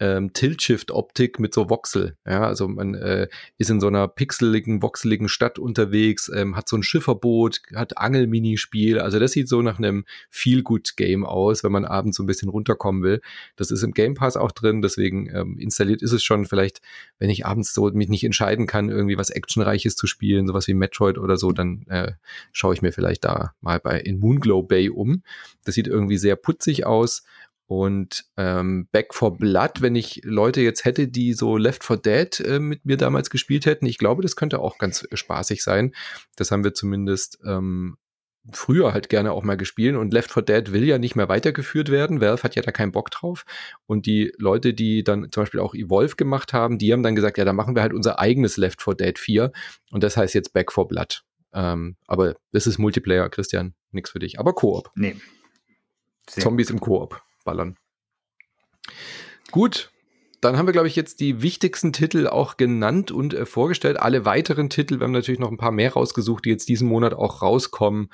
[0.00, 2.16] ähm, Tilt-Shift-Optik mit so Voxel.
[2.26, 6.76] Ja, also man äh, ist in so einer pixeligen, voxeligen Stadt unterwegs, ähm, hat so
[6.76, 9.00] ein Schifferboot, hat Angelminispiel.
[9.00, 13.02] Also das sieht so nach einem Feel-Good-Game aus, wenn man abends so ein bisschen runterkommen
[13.02, 13.20] will.
[13.56, 16.46] Das ist im Game Pass auch drin, deswegen ähm, installiert ist es schon.
[16.46, 16.80] Vielleicht,
[17.18, 20.74] wenn ich abends so mich nicht entscheiden kann, irgendwie was Actionreiches zu spielen, sowas wie
[20.74, 22.12] Metroid oder so, dann äh,
[22.52, 25.22] schaue ich mir vielleicht da mal bei in Moonglow Bay um.
[25.64, 27.24] Das sieht irgendwie sehr putzig aus
[27.68, 32.40] und ähm, Back for Blood, wenn ich Leute jetzt hätte, die so Left 4 Dead
[32.40, 35.94] äh, mit mir damals gespielt hätten, ich glaube, das könnte auch ganz spaßig sein.
[36.34, 37.98] Das haben wir zumindest ähm,
[38.50, 41.90] früher halt gerne auch mal gespielt und Left 4 Dead will ja nicht mehr weitergeführt
[41.90, 42.22] werden.
[42.22, 43.44] Valve hat ja da keinen Bock drauf.
[43.84, 47.36] Und die Leute, die dann zum Beispiel auch Evolve gemacht haben, die haben dann gesagt,
[47.36, 49.52] ja, da machen wir halt unser eigenes Left 4 Dead 4
[49.90, 51.22] und das heißt jetzt Back for Blood.
[51.52, 54.40] Ähm, aber das ist Multiplayer, Christian, nix für dich.
[54.40, 54.90] Aber Koop.
[54.94, 55.16] Nee.
[56.30, 57.76] Sehr Zombies im Koop ballern.
[59.50, 59.90] Gut,
[60.40, 63.98] dann haben wir, glaube ich, jetzt die wichtigsten Titel auch genannt und äh, vorgestellt.
[63.98, 67.12] Alle weiteren Titel, wir haben natürlich noch ein paar mehr rausgesucht, die jetzt diesen Monat
[67.12, 68.08] auch rauskommen,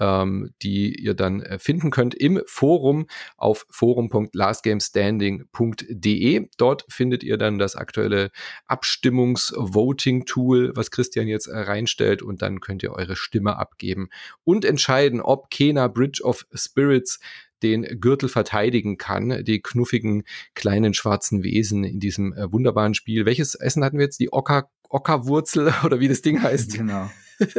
[0.00, 6.48] ähm, die ihr dann äh, finden könnt im Forum auf forum.lastgamestanding.de.
[6.56, 8.32] Dort findet ihr dann das aktuelle
[8.66, 14.08] Abstimmungs-Voting-Tool, was Christian jetzt äh, reinstellt und dann könnt ihr eure Stimme abgeben
[14.42, 17.20] und entscheiden, ob Kena Bridge of Spirits
[17.62, 23.26] den Gürtel verteidigen kann, die knuffigen kleinen schwarzen Wesen in diesem äh, wunderbaren Spiel.
[23.26, 24.20] Welches Essen hatten wir jetzt?
[24.20, 26.74] Die Ocker, Ockerwurzel oder wie das Ding heißt?
[26.74, 27.10] Genau.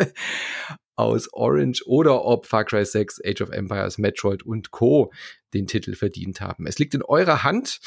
[0.96, 5.14] aus Orange oder ob Far Cry 6, Age of Empires, Metroid und Co.
[5.54, 6.68] den Titel verdient haben.
[6.68, 7.80] Es liegt in eurer Hand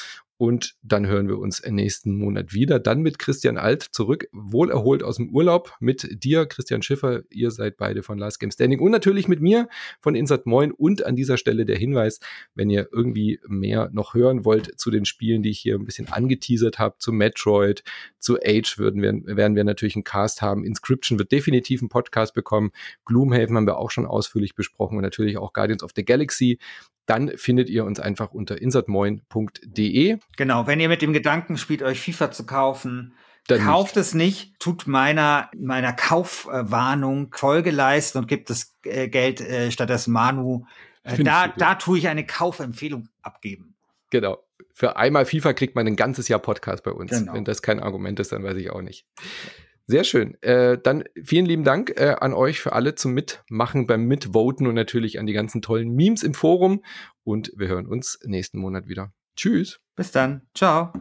[0.42, 2.80] und dann hören wir uns nächsten Monat wieder.
[2.80, 5.76] Dann mit Christian Alt zurück, wohlerholt aus dem Urlaub.
[5.78, 7.22] Mit dir, Christian Schiffer.
[7.30, 8.80] Ihr seid beide von Last Game Standing.
[8.80, 9.68] Und natürlich mit mir
[10.00, 10.72] von Insert Moin.
[10.72, 12.18] Und an dieser Stelle der Hinweis,
[12.56, 16.08] wenn ihr irgendwie mehr noch hören wollt zu den Spielen, die ich hier ein bisschen
[16.08, 17.84] angeteasert habe, zu Metroid,
[18.18, 20.64] zu Age, würden wir, werden wir natürlich einen Cast haben.
[20.64, 22.72] Inscription wird definitiv einen Podcast bekommen.
[23.04, 26.58] Gloomhaven haben wir auch schon ausführlich besprochen und natürlich auch Guardians of the Galaxy
[27.06, 30.18] dann findet ihr uns einfach unter insertmoin.de.
[30.36, 33.14] Genau, wenn ihr mit dem Gedanken spielt, euch FIFA zu kaufen,
[33.48, 34.07] dann kauft nicht.
[34.07, 40.12] es nicht, tut meiner, meiner Kaufwarnung Folge leisten und gibt das äh, Geld äh, stattdessen
[40.12, 40.64] Manu.
[41.03, 43.74] Äh, da, da tue ich eine Kaufempfehlung abgeben.
[44.11, 44.38] Genau.
[44.74, 47.11] Für einmal FIFA kriegt man ein ganzes Jahr Podcast bei uns.
[47.11, 47.34] Genau.
[47.34, 49.07] Wenn das kein Argument ist, dann weiß ich auch nicht.
[49.86, 50.40] Sehr schön.
[50.42, 54.74] Äh, dann vielen lieben Dank äh, an euch für alle zum Mitmachen beim Mitvoten und
[54.74, 56.82] natürlich an die ganzen tollen Memes im Forum.
[57.24, 59.12] Und wir hören uns nächsten Monat wieder.
[59.36, 59.80] Tschüss.
[59.96, 60.42] Bis dann.
[60.54, 60.92] Ciao.